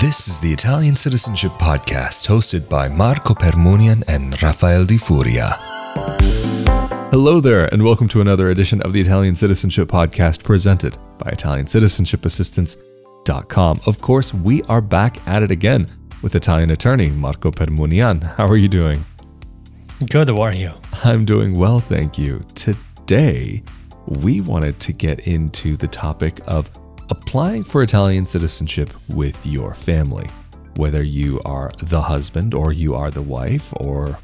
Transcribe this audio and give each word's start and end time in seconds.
This 0.00 0.26
is 0.26 0.38
the 0.38 0.50
Italian 0.52 0.96
Citizenship 0.96 1.52
Podcast 1.52 2.26
hosted 2.26 2.66
by 2.68 2.88
Marco 2.88 3.34
Permunian 3.34 4.02
and 4.08 4.42
Rafael 4.42 4.84
Di 4.84 4.96
Furia. 4.96 5.58
Hello 7.10 7.40
there, 7.40 7.66
and 7.66 7.84
welcome 7.84 8.08
to 8.08 8.22
another 8.22 8.48
edition 8.48 8.80
of 8.82 8.94
the 8.94 9.00
Italian 9.02 9.34
Citizenship 9.34 9.88
Podcast 9.88 10.44
presented 10.44 10.96
by 11.18 11.30
ItaliancitizenshipAssistance.com. 11.32 13.80
Of 13.84 14.00
course, 14.00 14.32
we 14.32 14.62
are 14.62 14.80
back 14.80 15.28
at 15.28 15.42
it 15.42 15.50
again 15.50 15.86
with 16.22 16.36
Italian 16.36 16.70
attorney 16.70 17.10
Marco 17.10 17.50
Permunian. 17.50 18.22
How 18.36 18.46
are 18.46 18.56
you 18.56 18.68
doing? 18.68 19.04
Good, 20.08 20.30
how 20.30 20.40
are 20.40 20.54
you? 20.54 20.70
I'm 21.04 21.26
doing 21.26 21.58
well, 21.58 21.80
thank 21.80 22.16
you. 22.16 22.42
Today, 22.54 23.62
we 24.06 24.40
wanted 24.40 24.80
to 24.80 24.92
get 24.92 25.20
into 25.26 25.76
the 25.76 25.88
topic 25.88 26.40
of 26.46 26.70
applying 27.10 27.64
for 27.64 27.82
Italian 27.82 28.26
citizenship 28.26 28.90
with 29.08 29.44
your 29.44 29.74
family. 29.74 30.28
Whether 30.76 31.04
you 31.04 31.40
are 31.44 31.70
the 31.78 32.02
husband 32.02 32.54
or 32.54 32.72
you 32.72 32.94
are 32.94 33.10
the 33.10 33.22
wife 33.22 33.72
or 33.76 34.18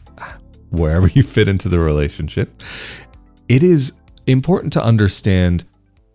wherever 0.70 1.08
you 1.08 1.22
fit 1.22 1.48
into 1.48 1.68
the 1.68 1.78
relationship, 1.78 2.62
it 3.48 3.62
is 3.62 3.92
important 4.26 4.72
to 4.74 4.82
understand 4.82 5.64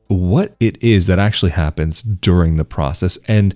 what 0.07 0.55
it 0.59 0.81
is 0.81 1.07
that 1.07 1.19
actually 1.19 1.51
happens 1.51 2.01
during 2.01 2.57
the 2.57 2.65
process 2.65 3.17
and 3.27 3.55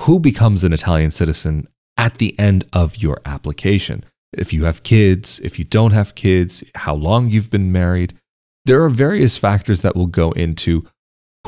who 0.00 0.18
becomes 0.18 0.64
an 0.64 0.72
Italian 0.72 1.10
citizen 1.10 1.68
at 1.96 2.14
the 2.18 2.38
end 2.38 2.64
of 2.72 2.96
your 2.96 3.20
application. 3.24 4.04
If 4.32 4.52
you 4.52 4.64
have 4.64 4.82
kids, 4.82 5.40
if 5.40 5.58
you 5.58 5.64
don't 5.64 5.92
have 5.92 6.14
kids, 6.14 6.64
how 6.74 6.94
long 6.94 7.28
you've 7.28 7.50
been 7.50 7.70
married. 7.70 8.14
There 8.64 8.82
are 8.82 8.88
various 8.88 9.36
factors 9.36 9.82
that 9.82 9.94
will 9.94 10.06
go 10.06 10.32
into 10.32 10.86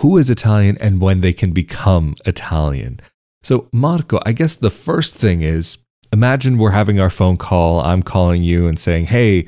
who 0.00 0.16
is 0.16 0.30
Italian 0.30 0.76
and 0.78 1.00
when 1.00 1.20
they 1.20 1.32
can 1.32 1.52
become 1.52 2.14
Italian. 2.24 3.00
So, 3.42 3.68
Marco, 3.72 4.20
I 4.26 4.32
guess 4.32 4.56
the 4.56 4.70
first 4.70 5.16
thing 5.16 5.42
is 5.42 5.78
imagine 6.12 6.58
we're 6.58 6.70
having 6.70 7.00
our 7.00 7.10
phone 7.10 7.36
call. 7.36 7.80
I'm 7.80 8.02
calling 8.02 8.42
you 8.42 8.66
and 8.66 8.78
saying, 8.78 9.06
Hey, 9.06 9.46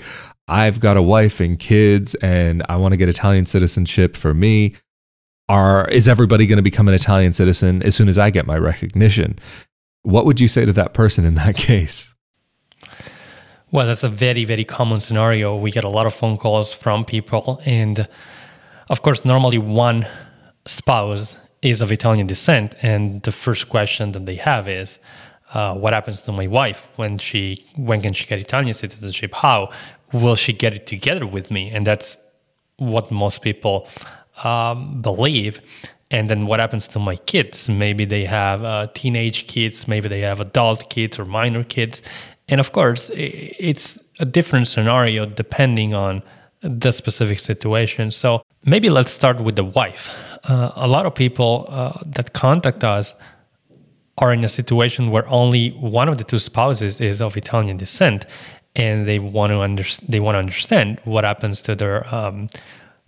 I've 0.49 0.81
got 0.81 0.97
a 0.97 1.03
wife 1.03 1.41
and 1.41 1.59
kids, 1.59 2.15
and 2.17 2.63
I 2.69 2.77
want 2.77 2.93
to 2.93 2.97
get 2.97 3.09
Italian 3.09 3.47
citizenship 3.47 4.17
for 4.17 4.33
me. 4.33 4.75
Are, 5.51 5.89
is 5.89 6.09
everybody 6.09 6.47
going 6.47 6.57
to 6.57 6.63
become 6.63 6.89
an 6.89 6.95
Italian 6.95 7.33
citizen 7.33 7.83
as 7.83 7.95
soon 7.95 8.09
as 8.09 8.19
I 8.19 8.31
get 8.31 8.47
my 8.47 8.57
recognition? 8.57 9.39
What 10.03 10.25
would 10.27 10.41
you 10.41 10.49
say 10.49 10.65
to 10.65 10.73
that 10.75 10.95
person 10.95 11.25
in 11.25 11.35
that 11.35 11.57
case? 11.69 12.15
Well, 13.71 13.87
that's 13.87 14.05
a 14.05 14.09
very, 14.09 14.47
very 14.47 14.65
common 14.65 14.99
scenario. 14.99 15.57
We 15.57 15.71
get 15.71 15.85
a 15.85 15.89
lot 15.89 16.07
of 16.07 16.15
phone 16.15 16.39
calls 16.39 16.73
from 16.73 17.05
people. 17.05 17.61
And 17.67 18.09
of 18.89 19.03
course, 19.03 19.27
normally 19.27 19.59
one 19.59 20.07
spouse 20.69 21.39
is 21.63 21.81
of 21.81 21.91
Italian 21.91 22.27
descent, 22.27 22.77
and 22.83 23.23
the 23.23 23.33
first 23.33 23.69
question 23.69 24.13
that 24.13 24.27
they 24.27 24.37
have 24.37 24.69
is, 24.69 24.99
uh, 25.55 25.75
"What 25.75 25.93
happens 25.93 26.23
to 26.23 26.33
my 26.33 26.47
wife 26.47 26.87
when 26.97 27.19
she 27.19 27.65
when 27.77 28.03
can 28.03 28.13
she 28.13 28.27
get 28.27 28.39
Italian 28.39 28.75
citizenship? 28.75 29.35
How 29.35 29.71
will 30.13 30.37
she 30.37 30.53
get 30.53 30.75
it 30.75 30.87
together 30.87 31.27
with 31.27 31.51
me?" 31.51 31.71
And 31.71 31.87
that's 31.87 32.19
what 32.77 33.11
most 33.11 33.43
people 33.43 33.89
um, 34.45 35.03
believe. 35.03 35.61
And 36.11 36.31
then 36.31 36.47
what 36.47 36.59
happens 36.61 36.87
to 36.89 36.99
my 36.99 37.17
kids? 37.17 37.69
Maybe 37.69 38.05
they 38.05 38.25
have 38.25 38.65
uh, 38.65 38.87
teenage 38.95 39.47
kids, 39.47 39.87
maybe 39.89 40.09
they 40.09 40.21
have 40.21 40.41
adult 40.41 40.89
kids 40.89 41.19
or 41.19 41.25
minor 41.25 41.65
kids, 41.65 42.03
and 42.49 42.61
of 42.61 42.73
course, 42.73 43.11
it's 43.15 44.01
a 44.21 44.25
different 44.25 44.67
scenario 44.69 45.27
depending 45.27 45.93
on 45.95 46.23
the 46.63 46.93
specific 46.93 47.41
situation. 47.41 48.11
So 48.11 48.43
maybe 48.65 48.91
let's 48.91 49.13
start 49.13 49.41
with 49.41 49.57
the 49.57 49.65
wife 49.65 50.11
uh, 50.45 50.73
a 50.77 50.89
lot 50.89 51.07
of 51.07 51.15
people 51.15 51.67
uh, 51.69 52.01
that 52.07 52.33
contact 52.33 52.85
us 52.85 53.15
are 54.19 54.33
in 54.33 54.43
a 54.45 54.49
situation 54.49 55.11
where 55.11 55.29
only 55.29 55.71
one 55.71 56.09
of 56.09 56.19
the 56.19 56.25
two 56.25 56.39
spouses 56.39 57.01
is 57.01 57.21
of 57.21 57.37
Italian 57.37 57.77
descent, 57.77 58.27
and 58.77 59.07
they 59.07 59.19
want 59.19 59.53
to 59.53 59.61
under- 59.61 59.85
they 60.09 60.21
want 60.21 60.35
to 60.35 60.39
understand 60.39 61.01
what 61.05 61.25
happens 61.25 61.63
to 61.63 61.75
their 61.75 62.13
um, 62.15 62.49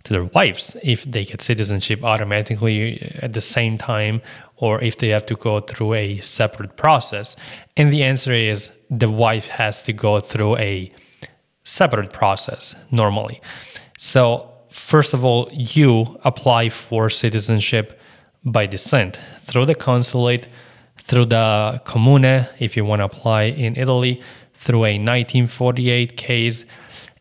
to 0.03 0.13
their 0.13 0.23
wives 0.25 0.75
if 0.83 1.03
they 1.03 1.25
get 1.25 1.41
citizenship 1.41 2.03
automatically 2.03 3.01
at 3.21 3.33
the 3.33 3.41
same 3.41 3.77
time, 3.77 4.21
or 4.57 4.81
if 4.81 4.97
they 4.97 5.09
have 5.09 5.25
to 5.25 5.35
go 5.35 5.59
through 5.59 5.93
a 5.93 6.17
separate 6.19 6.75
process. 6.75 7.35
And 7.77 7.93
the 7.93 8.03
answer 8.03 8.33
is 8.33 8.71
the 8.89 9.09
wife 9.09 9.47
has 9.47 9.83
to 9.83 9.93
go 9.93 10.19
through 10.19 10.57
a 10.57 10.91
separate 11.63 12.11
process 12.11 12.75
normally. 12.89 13.39
So 13.97 14.50
first 14.71 15.13
of 15.13 15.23
all, 15.23 15.49
you 15.51 16.17
apply 16.23 16.69
for 16.69 17.09
citizenship 17.09 17.99
by 18.43 18.65
descent 18.65 19.19
through 19.41 19.65
the 19.65 19.75
consulate, 19.75 20.47
through 20.97 21.25
the 21.25 21.81
comune, 21.85 22.47
if 22.59 22.75
you 22.75 22.85
want 22.85 23.01
to 23.01 23.05
apply 23.05 23.43
in 23.43 23.75
Italy, 23.75 24.21
through 24.53 24.85
a 24.85 24.97
1948 24.97 26.17
case. 26.17 26.65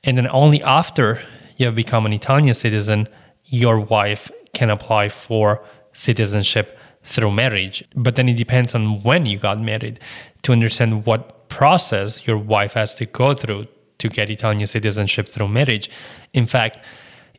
And 0.04 0.16
then 0.16 0.28
only 0.28 0.62
after 0.62 1.20
you 1.56 1.66
have 1.66 1.74
become 1.74 2.06
an 2.06 2.12
Italian 2.12 2.54
citizen, 2.54 3.08
your 3.44 3.80
wife 3.80 4.30
can 4.54 4.70
apply 4.70 5.08
for 5.08 5.62
citizenship 5.92 6.78
through 7.02 7.32
marriage. 7.32 7.84
But 7.96 8.16
then 8.16 8.28
it 8.28 8.36
depends 8.36 8.74
on 8.74 9.02
when 9.02 9.26
you 9.26 9.38
got 9.38 9.60
married 9.60 9.98
to 10.42 10.52
understand 10.52 11.04
what 11.04 11.48
process 11.48 12.26
your 12.26 12.38
wife 12.38 12.74
has 12.74 12.94
to 12.94 13.06
go 13.06 13.34
through 13.34 13.64
to 13.98 14.08
get 14.08 14.30
Italian 14.30 14.66
citizenship 14.66 15.28
through 15.28 15.48
marriage. 15.48 15.90
In 16.32 16.46
fact, 16.46 16.78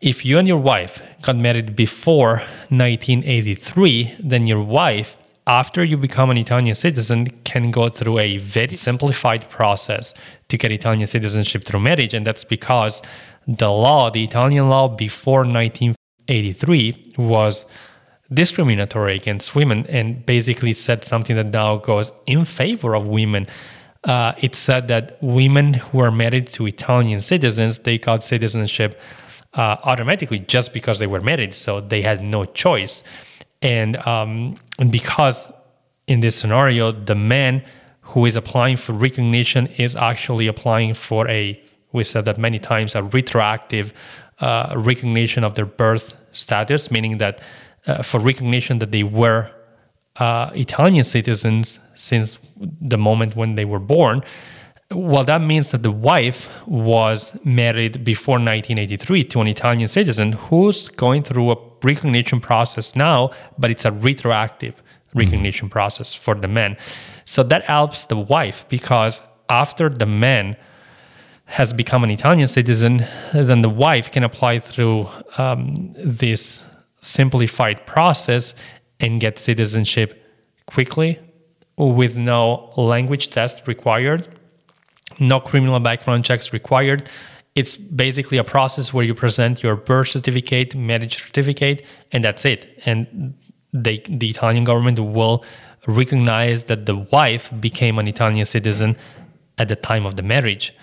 if 0.01 0.25
you 0.25 0.39
and 0.39 0.47
your 0.47 0.57
wife 0.57 0.99
got 1.21 1.37
married 1.37 1.75
before 1.75 2.37
1983, 2.69 4.15
then 4.19 4.47
your 4.47 4.61
wife, 4.61 5.15
after 5.45 5.83
you 5.83 5.95
become 5.95 6.31
an 6.31 6.37
Italian 6.37 6.73
citizen, 6.73 7.27
can 7.43 7.69
go 7.69 7.87
through 7.87 8.17
a 8.17 8.37
very 8.37 8.75
simplified 8.75 9.47
process 9.49 10.13
to 10.47 10.57
get 10.57 10.71
Italian 10.71 11.05
citizenship 11.05 11.65
through 11.65 11.81
marriage. 11.81 12.15
And 12.15 12.25
that's 12.25 12.43
because 12.43 13.03
the 13.47 13.69
law, 13.69 14.09
the 14.09 14.23
Italian 14.23 14.69
law 14.69 14.87
before 14.87 15.41
1983, 15.41 17.13
was 17.17 17.65
discriminatory 18.33 19.15
against 19.15 19.53
women 19.53 19.85
and 19.87 20.25
basically 20.25 20.73
said 20.73 21.03
something 21.03 21.35
that 21.35 21.47
now 21.47 21.77
goes 21.77 22.11
in 22.25 22.45
favor 22.45 22.95
of 22.95 23.07
women. 23.07 23.45
Uh, 24.03 24.33
it 24.39 24.55
said 24.55 24.87
that 24.87 25.21
women 25.21 25.75
who 25.75 25.99
are 25.99 26.09
married 26.09 26.47
to 26.47 26.65
Italian 26.65 27.21
citizens, 27.21 27.79
they 27.79 27.99
got 27.99 28.23
citizenship 28.23 28.99
uh, 29.53 29.77
automatically 29.83 30.39
just 30.39 30.73
because 30.73 30.99
they 30.99 31.07
were 31.07 31.21
married. 31.21 31.53
So 31.53 31.81
they 31.81 32.01
had 32.01 32.23
no 32.23 32.45
choice. 32.45 33.03
And, 33.61 33.97
um, 34.07 34.57
and 34.79 34.91
because 34.91 35.51
in 36.07 36.19
this 36.19 36.35
scenario, 36.35 36.91
the 36.91 37.15
man 37.15 37.63
who 38.01 38.25
is 38.25 38.35
applying 38.35 38.77
for 38.77 38.93
recognition 38.93 39.67
is 39.77 39.95
actually 39.95 40.47
applying 40.47 40.93
for 40.93 41.27
a, 41.29 41.61
we 41.91 42.03
said 42.03 42.25
that 42.25 42.37
many 42.37 42.59
times, 42.59 42.95
a 42.95 43.03
retroactive 43.03 43.93
uh, 44.39 44.73
recognition 44.75 45.43
of 45.43 45.53
their 45.53 45.65
birth 45.65 46.13
status, 46.31 46.89
meaning 46.89 47.17
that 47.17 47.41
uh, 47.87 48.01
for 48.01 48.19
recognition 48.19 48.79
that 48.79 48.91
they 48.91 49.03
were 49.03 49.49
uh, 50.17 50.49
Italian 50.53 51.03
citizens 51.03 51.79
since 51.95 52.37
the 52.81 52.97
moment 52.97 53.35
when 53.35 53.55
they 53.55 53.65
were 53.65 53.79
born, 53.79 54.21
well, 54.93 55.23
that 55.23 55.41
means 55.41 55.69
that 55.69 55.83
the 55.83 55.91
wife 55.91 56.47
was 56.67 57.37
married 57.45 58.03
before 58.03 58.33
1983 58.33 59.23
to 59.25 59.41
an 59.41 59.47
Italian 59.47 59.87
citizen 59.87 60.33
who's 60.33 60.89
going 60.89 61.23
through 61.23 61.51
a 61.51 61.55
recognition 61.83 62.39
process 62.39 62.95
now, 62.95 63.31
but 63.57 63.71
it's 63.71 63.85
a 63.85 63.91
retroactive 63.91 64.81
recognition 65.13 65.67
mm-hmm. 65.67 65.73
process 65.73 66.13
for 66.13 66.35
the 66.35 66.47
man. 66.47 66.77
So 67.25 67.43
that 67.43 67.63
helps 67.63 68.05
the 68.05 68.17
wife 68.17 68.65
because 68.69 69.21
after 69.49 69.89
the 69.89 70.05
man 70.05 70.57
has 71.45 71.73
become 71.73 72.03
an 72.03 72.09
Italian 72.09 72.47
citizen, 72.47 73.05
then 73.33 73.61
the 73.61 73.69
wife 73.69 74.11
can 74.11 74.23
apply 74.23 74.59
through 74.59 75.07
um, 75.37 75.73
this 75.93 76.63
simplified 77.01 77.85
process 77.85 78.53
and 78.99 79.19
get 79.19 79.37
citizenship 79.37 80.23
quickly 80.65 81.19
with 81.77 82.15
no 82.15 82.71
language 82.77 83.29
test 83.29 83.67
required 83.67 84.27
no 85.19 85.39
criminal 85.39 85.79
background 85.79 86.25
checks 86.25 86.53
required. 86.53 87.09
It's 87.55 87.75
basically 87.75 88.37
a 88.37 88.43
process 88.43 88.93
where 88.93 89.03
you 89.03 89.13
present 89.13 89.61
your 89.61 89.75
birth 89.75 90.09
certificate, 90.09 90.75
marriage 90.75 91.21
certificate, 91.21 91.85
and 92.11 92.23
that's 92.23 92.45
it. 92.45 92.81
And 92.85 93.33
they, 93.73 93.99
the 94.07 94.29
Italian 94.29 94.63
government 94.63 94.99
will 94.99 95.43
recognize 95.87 96.63
that 96.63 96.85
the 96.85 96.95
wife 96.95 97.51
became 97.59 97.99
an 97.99 98.07
Italian 98.07 98.45
citizen 98.45 98.95
at 99.57 99.67
the 99.67 99.75
time 99.75 100.05
of 100.05 100.15
the 100.15 100.23
marriage. 100.23 100.73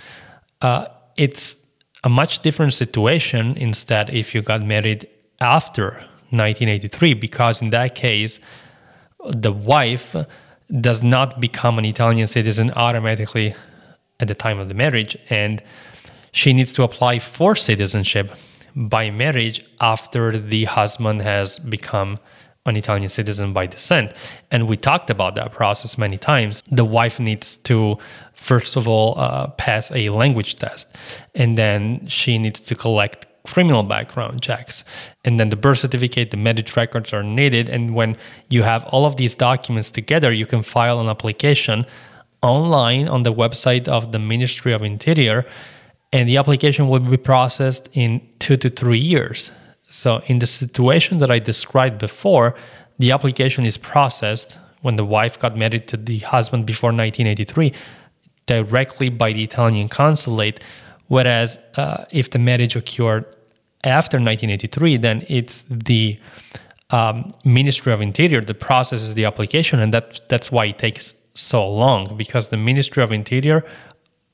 Uh, 0.61 0.87
it's 1.17 1.65
a 2.05 2.09
much 2.09 2.41
different 2.41 2.75
situation 2.75 3.57
instead 3.57 4.11
if 4.11 4.35
you 4.35 4.43
got 4.43 4.63
married 4.63 5.09
after 5.41 5.91
1983, 6.31 7.15
because 7.15 7.63
in 7.63 7.71
that 7.71 7.95
case, 7.95 8.41
the 9.25 9.53
wife 9.53 10.15
does 10.81 11.03
not 11.03 11.41
become 11.41 11.79
an 11.79 11.85
Italian 11.85 12.29
citizen 12.29 12.71
automatically 12.77 13.55
at 14.21 14.29
the 14.29 14.35
time 14.35 14.59
of 14.59 14.69
the 14.69 14.75
marriage, 14.75 15.17
and 15.31 15.63
she 16.33 16.53
needs 16.53 16.73
to 16.75 16.83
apply 16.83 17.19
for 17.19 17.57
citizenship 17.57 18.31
by 18.75 19.11
marriage 19.11 19.65
after 19.81 20.39
the 20.39 20.65
husband 20.65 21.23
has 21.23 21.59
become 21.59 22.19
an 22.67 22.77
Italian 22.77 23.09
citizen 23.09 23.53
by 23.53 23.67
descent. 23.67 24.13
And 24.51 24.69
we 24.69 24.77
talked 24.77 25.11
about 25.11 25.35
that 25.37 25.53
process 25.53 25.97
many 25.97 26.19
times. 26.19 26.63
The 26.71 26.85
wife 26.85 27.19
needs 27.19 27.57
to, 27.59 27.97
first 28.35 28.77
of 28.77 28.87
all, 28.87 29.19
uh, 29.19 29.49
pass 29.53 29.91
a 29.93 30.11
language 30.11 30.57
test, 30.57 30.95
and 31.35 31.57
then 31.57 32.07
she 32.07 32.39
needs 32.39 32.61
to 32.61 32.75
collect 32.75 33.27
criminal 33.45 33.83
background 33.83 34.43
checks. 34.43 34.85
And 35.25 35.41
then 35.41 35.49
the 35.49 35.57
birth 35.57 35.79
certificate, 35.79 36.31
the 36.31 36.37
marriage 36.37 36.77
records 36.77 37.15
are 37.15 37.23
needed. 37.23 37.71
And 37.71 37.95
when 37.95 38.17
you 38.51 38.63
have 38.63 38.85
all 38.87 39.07
of 39.07 39.17
these 39.17 39.35
documents 39.35 39.89
together, 39.89 40.31
you 40.31 40.45
can 40.45 40.63
file 40.63 41.01
an 41.01 41.09
application 41.09 41.87
online 42.43 43.09
on 43.09 43.23
the 43.23 43.33
website 43.33 43.89
of 43.89 44.13
the 44.13 44.19
Ministry 44.19 44.73
of 44.73 44.83
Interior. 44.83 45.45
And 46.13 46.29
the 46.29 46.37
application 46.37 46.89
will 46.89 47.01
be 47.01 47.17
processed 47.17 47.89
in 47.93 48.27
two 48.39 48.57
to 48.57 48.71
three 48.71 48.99
years. 48.99 49.51
So, 49.91 50.23
in 50.27 50.39
the 50.39 50.47
situation 50.47 51.19
that 51.19 51.31
I 51.31 51.39
described 51.39 51.99
before, 51.99 52.55
the 52.99 53.13
application 53.13 53.65
is 53.65 53.77
processed 53.77 54.59
when 54.83 54.97
the 54.97 55.05
wife 55.05 55.39
got 55.39 55.57
married 55.57 55.89
to 55.89 55.97
the 55.97 56.19
husband 56.21 56.67
before 56.67 56.89
1983 56.89 57.73
directly 58.47 59.09
by 59.09 59.33
the 59.33 59.45
Italian 59.45 59.89
consulate. 59.89 60.65
Whereas, 61.07 61.61
uh, 61.77 62.05
if 62.11 62.31
the 62.31 62.39
marriage 62.39 62.77
occurred 62.77 63.25
after 63.85 64.17
1983, 64.17 64.97
then 64.97 65.25
it's 65.29 65.63
the 65.63 66.19
um, 66.91 67.31
Ministry 67.45 67.93
of 67.93 68.01
Interior 68.01 68.41
that 68.41 68.61
processes 68.61 69.15
the 69.15 69.25
application, 69.25 69.79
and 69.79 69.93
that 69.95 70.21
that's 70.29 70.51
why 70.51 70.67
it 70.67 70.79
takes 70.79 71.15
so 71.39 71.69
long 71.69 72.17
because 72.17 72.49
the 72.49 72.57
Ministry 72.57 73.03
of 73.03 73.13
Interior, 73.13 73.65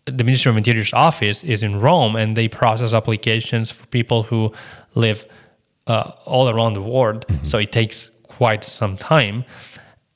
the 0.06 0.24
Ministry 0.24 0.50
of 0.50 0.56
Interior's 0.56 0.92
office 0.92 1.44
is 1.44 1.62
in 1.62 1.80
Rome, 1.80 2.16
and 2.16 2.36
they 2.36 2.48
process 2.48 2.94
applications 2.94 3.70
for 3.70 3.86
people 3.86 4.22
who 4.22 4.52
live 4.94 5.24
uh, 5.86 6.12
all 6.24 6.48
around 6.48 6.74
the 6.74 6.82
world. 6.82 7.26
Mm-hmm. 7.26 7.44
So 7.44 7.58
it 7.58 7.72
takes 7.72 8.10
quite 8.22 8.64
some 8.64 8.96
time. 8.96 9.44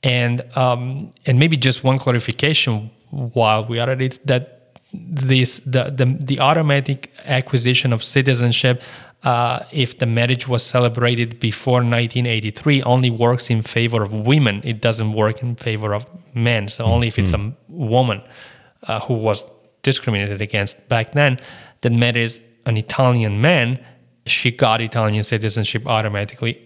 And 0.03 0.41
um, 0.57 1.11
and 1.25 1.39
maybe 1.39 1.57
just 1.57 1.83
one 1.83 1.97
clarification 1.97 2.89
while 3.09 3.65
we 3.65 3.79
are 3.79 3.89
at 3.89 4.01
it 4.01 4.19
that 4.25 4.59
this 4.93 5.59
the, 5.59 5.83
the 5.95 6.05
the 6.19 6.39
automatic 6.39 7.11
acquisition 7.25 7.93
of 7.93 8.03
citizenship 8.03 8.81
uh, 9.23 9.59
if 9.73 9.97
the 9.99 10.05
marriage 10.05 10.47
was 10.47 10.63
celebrated 10.63 11.39
before 11.39 11.79
1983 11.79 12.81
only 12.83 13.09
works 13.09 13.49
in 13.49 13.61
favor 13.61 14.01
of 14.01 14.13
women 14.13 14.61
it 14.63 14.81
doesn't 14.81 15.13
work 15.13 15.41
in 15.41 15.55
favor 15.55 15.93
of 15.93 16.05
men 16.33 16.67
so 16.67 16.85
only 16.85 17.07
if 17.07 17.19
it's 17.19 17.33
mm-hmm. 17.33 17.73
a 17.73 17.75
woman 17.75 18.21
uh, 18.83 18.99
who 19.01 19.13
was 19.13 19.45
discriminated 19.81 20.41
against 20.41 20.87
back 20.87 21.11
then 21.13 21.39
that 21.81 21.91
marries 21.91 22.39
an 22.65 22.77
italian 22.77 23.41
man 23.41 23.79
she 24.29 24.51
got 24.51 24.81
Italian 24.81 25.23
citizenship 25.23 25.85
automatically 25.87 26.61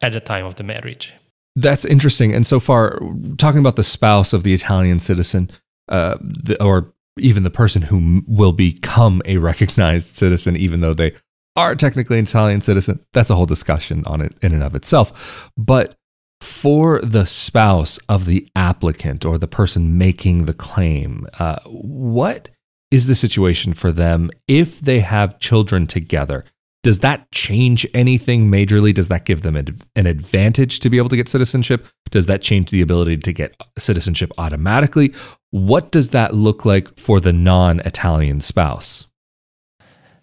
at 0.00 0.12
the 0.12 0.20
time 0.20 0.46
of 0.46 0.56
the 0.56 0.62
marriage. 0.62 1.12
That's 1.54 1.84
interesting. 1.84 2.34
And 2.34 2.46
so 2.46 2.58
far, 2.58 2.98
talking 3.36 3.60
about 3.60 3.76
the 3.76 3.82
spouse 3.82 4.32
of 4.32 4.42
the 4.42 4.54
Italian 4.54 5.00
citizen, 5.00 5.50
uh, 5.88 6.16
the, 6.20 6.62
or 6.62 6.92
even 7.18 7.42
the 7.42 7.50
person 7.50 7.82
who 7.82 8.22
will 8.26 8.52
become 8.52 9.20
a 9.26 9.36
recognized 9.36 10.16
citizen, 10.16 10.56
even 10.56 10.80
though 10.80 10.94
they 10.94 11.12
are 11.56 11.74
technically 11.74 12.18
an 12.18 12.24
Italian 12.24 12.60
citizen, 12.60 13.04
that's 13.12 13.30
a 13.30 13.34
whole 13.34 13.46
discussion 13.46 14.04
on 14.06 14.20
it 14.20 14.34
in 14.42 14.52
and 14.52 14.62
of 14.62 14.74
itself. 14.74 15.50
But 15.56 15.94
for 16.40 17.00
the 17.00 17.26
spouse 17.26 17.98
of 18.08 18.24
the 18.24 18.48
applicant 18.56 19.24
or 19.24 19.38
the 19.38 19.46
person 19.46 19.96
making 19.96 20.46
the 20.46 20.54
claim, 20.54 21.26
uh, 21.38 21.60
what 21.66 22.50
is 22.90 23.06
the 23.06 23.14
situation 23.14 23.72
for 23.74 23.92
them 23.92 24.30
if 24.48 24.80
they 24.80 25.00
have 25.00 25.38
children 25.38 25.86
together? 25.86 26.44
Does 26.82 26.98
that 26.98 27.30
change 27.30 27.86
anything 27.94 28.50
majorly? 28.50 28.92
Does 28.92 29.06
that 29.06 29.24
give 29.24 29.42
them 29.42 29.54
an 29.54 30.06
advantage 30.06 30.80
to 30.80 30.90
be 30.90 30.98
able 30.98 31.08
to 31.10 31.16
get 31.16 31.28
citizenship? 31.28 31.86
Does 32.10 32.26
that 32.26 32.42
change 32.42 32.70
the 32.70 32.82
ability 32.82 33.18
to 33.18 33.32
get 33.32 33.54
citizenship 33.78 34.32
automatically? 34.36 35.14
What 35.50 35.92
does 35.92 36.08
that 36.08 36.34
look 36.34 36.64
like 36.64 36.98
for 36.98 37.20
the 37.20 37.32
non 37.32 37.80
Italian 37.80 38.40
spouse? 38.40 39.06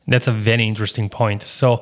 That's 0.10 0.28
a 0.28 0.32
very 0.32 0.68
interesting 0.68 1.08
point. 1.10 1.44
So 1.44 1.82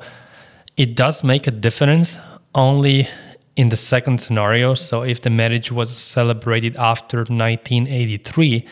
it 0.76 0.94
does 0.94 1.24
make 1.24 1.46
a 1.46 1.50
difference 1.50 2.18
only 2.54 3.08
in 3.56 3.70
the 3.70 3.76
second 3.76 4.20
scenario. 4.20 4.74
So 4.74 5.02
if 5.02 5.22
the 5.22 5.30
marriage 5.30 5.72
was 5.72 5.96
celebrated 6.00 6.76
after 6.76 7.18
1983, 7.18 8.66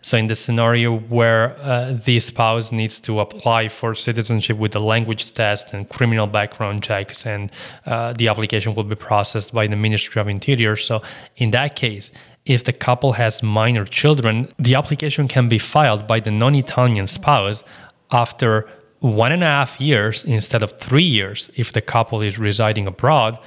so, 0.00 0.16
in 0.16 0.28
the 0.28 0.36
scenario 0.36 0.96
where 0.96 1.56
uh, 1.60 1.92
the 2.04 2.20
spouse 2.20 2.70
needs 2.70 3.00
to 3.00 3.18
apply 3.18 3.68
for 3.68 3.96
citizenship 3.96 4.56
with 4.56 4.72
the 4.72 4.80
language 4.80 5.32
test 5.32 5.74
and 5.74 5.88
criminal 5.88 6.28
background 6.28 6.84
checks, 6.84 7.26
and 7.26 7.50
uh, 7.84 8.12
the 8.12 8.28
application 8.28 8.76
will 8.76 8.84
be 8.84 8.94
processed 8.94 9.52
by 9.52 9.66
the 9.66 9.74
Ministry 9.74 10.20
of 10.20 10.28
Interior. 10.28 10.76
So, 10.76 11.02
in 11.36 11.50
that 11.50 11.74
case, 11.74 12.12
if 12.46 12.62
the 12.62 12.72
couple 12.72 13.12
has 13.12 13.42
minor 13.42 13.84
children, 13.84 14.48
the 14.56 14.76
application 14.76 15.26
can 15.26 15.48
be 15.48 15.58
filed 15.58 16.06
by 16.06 16.20
the 16.20 16.30
non 16.30 16.54
Italian 16.54 17.08
spouse 17.08 17.64
after 18.12 18.68
one 19.00 19.32
and 19.32 19.42
a 19.42 19.46
half 19.46 19.80
years 19.80 20.24
instead 20.24 20.62
of 20.62 20.72
three 20.78 21.04
years 21.04 21.50
if 21.56 21.72
the 21.72 21.80
couple 21.80 22.20
is 22.20 22.38
residing 22.38 22.86
abroad, 22.86 23.38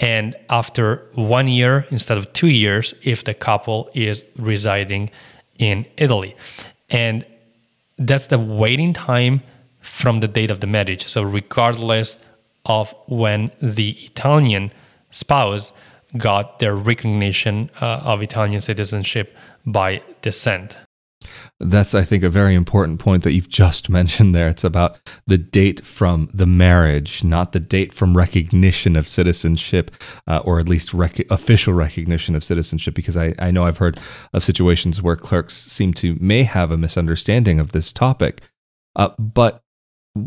and 0.00 0.36
after 0.50 1.06
one 1.14 1.48
year 1.48 1.86
instead 1.90 2.18
of 2.18 2.32
two 2.32 2.48
years 2.48 2.94
if 3.02 3.24
the 3.24 3.34
couple 3.34 3.90
is 3.94 4.26
residing 4.38 5.10
in 5.58 5.86
Italy. 5.96 6.36
And 6.90 7.24
that's 7.98 8.26
the 8.26 8.38
waiting 8.38 8.92
time 8.92 9.42
from 9.80 10.20
the 10.20 10.28
date 10.28 10.50
of 10.50 10.60
the 10.60 10.66
marriage. 10.66 11.06
So, 11.06 11.22
regardless 11.22 12.18
of 12.66 12.94
when 13.06 13.50
the 13.60 13.90
Italian 13.90 14.72
spouse 15.10 15.72
got 16.16 16.58
their 16.58 16.74
recognition 16.74 17.70
uh, 17.80 18.00
of 18.04 18.22
Italian 18.22 18.60
citizenship 18.60 19.36
by 19.66 20.02
descent. 20.22 20.78
That's, 21.60 21.94
I 21.94 22.02
think, 22.02 22.22
a 22.22 22.30
very 22.30 22.54
important 22.54 23.00
point 23.00 23.22
that 23.22 23.32
you've 23.32 23.48
just 23.48 23.88
mentioned 24.00 24.32
there. 24.32 24.48
It's 24.48 24.64
about 24.64 25.00
the 25.26 25.38
date 25.38 25.84
from 25.84 26.30
the 26.32 26.46
marriage, 26.46 27.24
not 27.24 27.52
the 27.52 27.60
date 27.60 27.92
from 27.92 28.16
recognition 28.16 28.96
of 28.96 29.08
citizenship, 29.08 29.90
uh, 30.26 30.38
or 30.44 30.60
at 30.60 30.68
least 30.68 30.94
rec- 30.94 31.30
official 31.30 31.74
recognition 31.74 32.34
of 32.34 32.44
citizenship. 32.44 32.94
Because 32.94 33.16
I, 33.16 33.34
I 33.38 33.50
know 33.50 33.64
I've 33.64 33.78
heard 33.78 33.98
of 34.32 34.44
situations 34.44 35.02
where 35.02 35.16
clerks 35.16 35.54
seem 35.54 35.92
to 35.94 36.16
may 36.20 36.42
have 36.44 36.70
a 36.70 36.76
misunderstanding 36.76 37.60
of 37.60 37.72
this 37.72 37.92
topic. 37.92 38.42
Uh, 38.96 39.10
but 39.18 39.62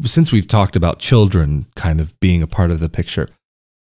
since 0.06 0.32
we've 0.32 0.48
talked 0.48 0.76
about 0.76 1.00
children 1.00 1.68
kind 1.76 2.02
of 2.02 2.20
being 2.20 2.42
a 2.42 2.48
part 2.48 2.72
of 2.72 2.80
the 2.80 2.90
picture, 2.90 3.30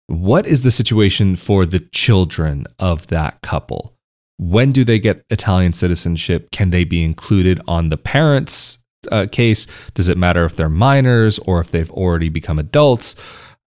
what 0.08 0.48
is 0.48 0.64
the 0.64 0.72
situation 0.72 1.36
for 1.36 1.66
the 1.66 1.80
children 1.80 2.66
of 2.80 3.08
that 3.08 3.42
couple? 3.42 3.99
When 4.40 4.72
do 4.72 4.86
they 4.86 5.00
get 5.00 5.26
Italian 5.30 5.74
citizenship? 5.74 6.50
Can 6.52 6.70
they 6.70 6.86
be 6.86 7.04
included 7.04 7.60
on 7.68 7.90
the 7.90 7.98
parents' 7.98 8.80
uh, 9.12 9.28
case? 9.30 9.68
Does 9.94 10.08
it 10.08 10.18
matter 10.18 10.46
if 10.46 10.56
they're 10.56 10.70
minors 10.70 11.40
or 11.40 11.60
if 11.60 11.72
they've 11.72 11.92
already 11.92 12.30
become 12.30 12.58
adults? 12.58 13.18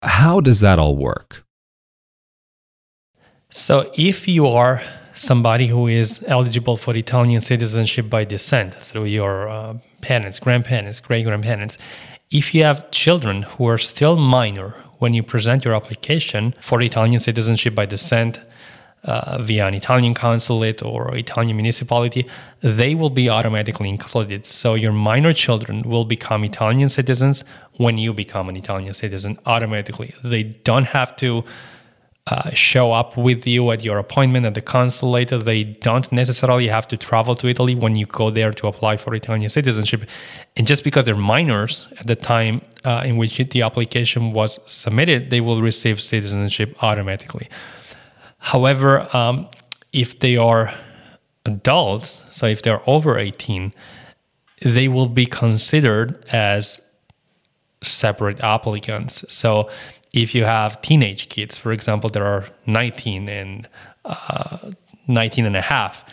How 0.01 0.39
does 0.39 0.61
that 0.61 0.79
all 0.79 0.95
work? 0.95 1.43
So, 3.49 3.91
if 3.97 4.29
you 4.29 4.47
are 4.47 4.81
somebody 5.13 5.67
who 5.67 5.87
is 5.87 6.23
eligible 6.25 6.77
for 6.77 6.95
Italian 6.95 7.41
citizenship 7.41 8.09
by 8.09 8.23
descent 8.23 8.73
through 8.73 9.05
your 9.05 9.49
uh, 9.49 9.73
parents, 9.99 10.39
grandparents, 10.39 11.01
great 11.01 11.25
grandparents, 11.25 11.77
if 12.31 12.55
you 12.55 12.63
have 12.63 12.89
children 12.91 13.41
who 13.41 13.67
are 13.67 13.77
still 13.77 14.15
minor 14.15 14.69
when 14.99 15.13
you 15.13 15.21
present 15.21 15.65
your 15.65 15.73
application 15.73 16.55
for 16.61 16.81
Italian 16.81 17.19
citizenship 17.19 17.75
by 17.75 17.85
descent, 17.85 18.39
uh, 19.03 19.41
via 19.41 19.67
an 19.67 19.73
Italian 19.73 20.13
consulate 20.13 20.83
or 20.83 21.15
Italian 21.15 21.55
municipality, 21.57 22.27
they 22.61 22.93
will 22.95 23.09
be 23.09 23.29
automatically 23.29 23.89
included. 23.89 24.45
So 24.45 24.75
your 24.75 24.91
minor 24.91 25.33
children 25.33 25.81
will 25.83 26.05
become 26.05 26.43
Italian 26.43 26.89
citizens 26.89 27.43
when 27.77 27.97
you 27.97 28.13
become 28.13 28.49
an 28.49 28.55
Italian 28.55 28.93
citizen 28.93 29.39
automatically. 29.45 30.13
They 30.23 30.43
don't 30.43 30.85
have 30.85 31.15
to 31.17 31.43
uh, 32.27 32.51
show 32.51 32.91
up 32.91 33.17
with 33.17 33.47
you 33.47 33.71
at 33.71 33.83
your 33.83 33.97
appointment 33.97 34.45
at 34.45 34.53
the 34.53 34.61
consulate. 34.61 35.29
They 35.29 35.63
don't 35.63 36.09
necessarily 36.11 36.67
have 36.67 36.87
to 36.89 36.97
travel 36.97 37.33
to 37.35 37.47
Italy 37.47 37.73
when 37.73 37.95
you 37.95 38.05
go 38.05 38.29
there 38.29 38.53
to 38.53 38.67
apply 38.67 38.97
for 38.97 39.15
Italian 39.15 39.49
citizenship. 39.49 40.07
And 40.55 40.67
just 40.67 40.83
because 40.83 41.05
they're 41.05 41.15
minors 41.15 41.87
at 41.99 42.05
the 42.05 42.15
time 42.15 42.61
uh, 42.85 43.01
in 43.03 43.17
which 43.17 43.37
the 43.37 43.63
application 43.63 44.33
was 44.33 44.59
submitted, 44.71 45.31
they 45.31 45.41
will 45.41 45.63
receive 45.63 45.99
citizenship 45.99 46.81
automatically. 46.83 47.49
However, 48.41 49.07
um, 49.15 49.47
if 49.93 50.19
they 50.19 50.35
are 50.35 50.73
adults, 51.45 52.25
so 52.31 52.47
if 52.47 52.63
they're 52.63 52.81
over 52.87 53.17
18, 53.17 53.71
they 54.61 54.87
will 54.87 55.07
be 55.07 55.25
considered 55.25 56.25
as 56.33 56.81
separate 57.81 58.39
applicants. 58.41 59.23
So 59.31 59.69
if 60.11 60.33
you 60.35 60.43
have 60.43 60.81
teenage 60.81 61.29
kids, 61.29 61.57
for 61.57 61.71
example, 61.71 62.09
that 62.09 62.21
are 62.21 62.45
19 62.65 63.29
and 63.29 63.69
uh, 64.05 64.71
19 65.07 65.45
and 65.45 65.55
a 65.55 65.61
half, 65.61 66.03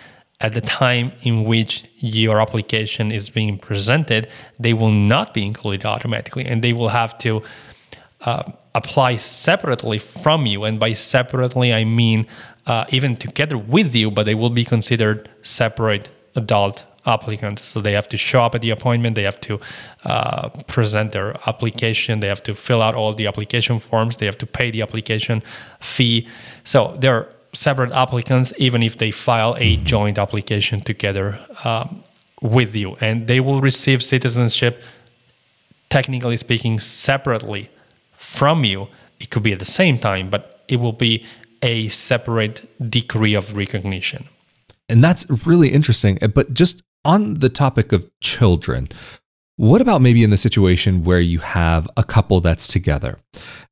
at 0.41 0.53
the 0.53 0.61
time 0.61 1.13
in 1.23 1.45
which 1.45 1.85
your 1.97 2.41
application 2.41 3.11
is 3.11 3.29
being 3.29 3.59
presented, 3.59 4.29
they 4.61 4.75
will 4.75 4.93
not 4.93 5.35
be 5.35 5.45
included 5.45 5.85
automatically 5.85 6.45
and 6.45 6.63
they 6.63 6.73
will 6.75 6.91
have 6.91 7.17
to 7.19 7.43
uh, 8.21 8.43
apply 8.81 9.17
separately 9.17 9.99
from 9.99 10.41
you. 10.47 10.65
And 10.67 10.75
by 10.79 10.93
separately, 10.95 11.69
I 11.81 11.85
mean 11.85 12.27
uh, 12.67 12.85
even 12.97 13.17
together 13.17 13.59
with 13.77 13.95
you, 14.01 14.11
but 14.11 14.25
they 14.25 14.35
will 14.35 14.55
be 14.63 14.65
considered 14.65 15.29
separate 15.43 16.09
adult 16.37 16.85
applicants. 17.07 17.63
So 17.71 17.81
they 17.81 17.95
have 18.01 18.09
to 18.15 18.17
show 18.17 18.41
up 18.47 18.55
at 18.55 18.61
the 18.61 18.71
appointment, 18.71 19.15
they 19.15 19.29
have 19.31 19.41
to 19.49 19.59
uh, 20.05 20.49
present 20.75 21.13
their 21.13 21.31
application, 21.51 22.21
they 22.21 22.29
have 22.29 22.43
to 22.43 22.55
fill 22.55 22.83
out 22.87 22.95
all 22.95 23.15
the 23.15 23.27
application 23.27 23.81
forms, 23.81 24.19
they 24.19 24.27
have 24.27 24.39
to 24.39 24.47
pay 24.47 24.71
the 24.71 24.83
application 24.83 25.43
fee. 25.81 26.29
So 26.65 26.81
they're 27.01 27.27
separate 27.55 27.93
applicants, 27.93 28.53
even 28.59 28.83
if 28.83 28.99
they 28.99 29.11
file 29.11 29.55
a 29.59 29.77
joint 29.95 30.19
application 30.19 30.81
together 30.81 31.27
um, 31.65 32.03
with 32.43 32.77
you. 32.77 32.97
And 33.01 33.27
they 33.27 33.41
will 33.41 33.61
receive 33.61 34.03
citizenship, 34.03 34.83
technically 35.89 36.37
speaking, 36.37 36.79
separately 36.79 37.71
from 38.19 38.65
you. 38.65 38.89
It 39.21 39.31
could 39.31 39.43
be 39.43 39.53
at 39.53 39.59
the 39.59 39.65
same 39.65 39.99
time, 39.99 40.29
but 40.29 40.65
it 40.69 40.77
will 40.77 40.93
be 40.93 41.25
a 41.63 41.89
separate 41.89 42.69
degree 42.91 43.35
of 43.35 43.57
recognition. 43.57 44.29
And 44.89 45.03
that's 45.03 45.29
really 45.47 45.69
interesting. 45.71 46.19
But 46.35 46.53
just 46.53 46.83
on 47.05 47.35
the 47.35 47.49
topic 47.49 47.93
of 47.93 48.07
children, 48.21 48.89
what 49.57 49.81
about 49.81 50.03
maybe 50.03 50.23
in 50.23 50.31
the 50.31 50.37
situation 50.37 51.05
where 51.05 51.21
you 51.21 51.41
have 51.41 51.89
a 51.97 52.05
couple 52.05 52.41
that's 52.41 52.69
together 52.69 53.19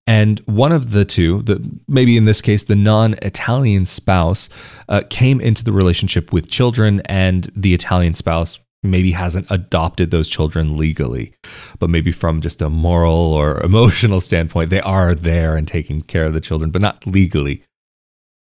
and 0.07 0.39
one 0.47 0.71
of 0.71 0.93
the 0.93 1.05
two, 1.05 1.43
the, 1.43 1.61
maybe 1.89 2.17
in 2.17 2.27
this 2.27 2.41
case, 2.41 2.63
the 2.65 2.77
non 2.77 3.15
Italian 3.23 3.87
spouse, 3.87 4.49
uh, 4.89 5.03
came 5.11 5.41
into 5.41 5.65
the 5.65 5.73
relationship 5.73 6.33
with 6.33 6.49
children, 6.49 7.01
and 7.07 7.51
the 7.57 7.75
Italian 7.75 8.15
spouse 8.15 8.61
maybe 8.87 9.13
hasn't 9.13 9.51
adopted 9.51 10.11
those 10.11 10.29
children 10.29 10.77
legally, 10.77 11.35
but 11.79 11.91
maybe 11.91 12.13
from 12.13 12.41
just 12.41 12.63
a 12.63 12.71
moral 12.71 13.15
or 13.15 13.61
emotional 13.65 14.21
standpoint, 14.21 14.71
they 14.71 14.81
are 14.81 15.15
there 15.15 15.57
and 15.57 15.67
taking 15.67 16.03
care 16.03 16.25
of 16.25 16.35
the 16.35 16.41
children, 16.41 16.71
but 16.71 16.83
not 16.83 17.07
legally. 17.07 17.63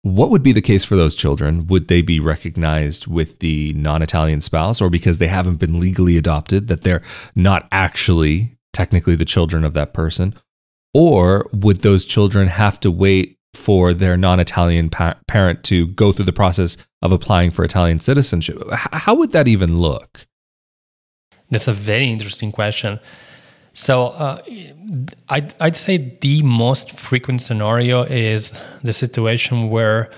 What 0.02 0.30
would 0.30 0.44
be 0.44 0.52
the 0.52 0.62
case 0.62 0.84
for 0.84 0.96
those 0.96 1.16
children? 1.16 1.66
Would 1.68 1.88
they 1.88 2.04
be 2.04 2.20
recognized 2.20 3.08
with 3.08 3.40
the 3.40 3.74
non 3.74 4.04
Italian 4.04 4.40
spouse, 4.42 4.80
or 4.80 4.90
because 4.90 5.18
they 5.18 5.28
haven't 5.28 5.56
been 5.56 5.80
legally 5.80 6.16
adopted, 6.16 6.68
that 6.68 6.82
they're 6.82 7.02
not 7.36 7.68
actually 7.72 8.56
technically 8.72 9.16
the 9.16 9.26
children 9.26 9.64
of 9.64 9.74
that 9.74 9.94
person? 9.94 10.36
Or 10.94 11.50
would 11.52 11.82
those 11.82 12.06
children 12.06 12.48
have 12.50 12.80
to 12.82 12.92
wait 12.92 13.40
for 13.56 13.94
their 13.94 14.18
non 14.18 14.40
Italian 14.40 14.90
pa- 14.90 15.16
parent 15.28 15.64
to 15.66 15.88
go 15.88 16.12
through 16.12 16.26
the 16.26 16.34
process 16.34 16.78
of 17.02 17.12
applying 17.12 17.52
for 17.52 17.64
Italian 17.64 18.00
citizenship? 18.00 18.62
H- 18.72 18.80
how 18.92 19.16
would 19.16 19.32
that 19.32 19.48
even 19.48 19.80
look? 19.80 20.28
That's 21.52 21.68
a 21.68 21.74
very 21.74 22.10
interesting 22.10 22.52
question. 22.52 23.00
So 23.74 24.08
uh, 24.08 24.40
I'd, 25.30 25.54
I'd 25.60 25.76
say 25.76 26.18
the 26.22 26.42
most 26.44 26.98
frequent 26.98 27.42
scenario 27.42 28.04
is 28.04 28.52
the 28.84 28.94
situation 28.94 29.70
where 29.70 30.10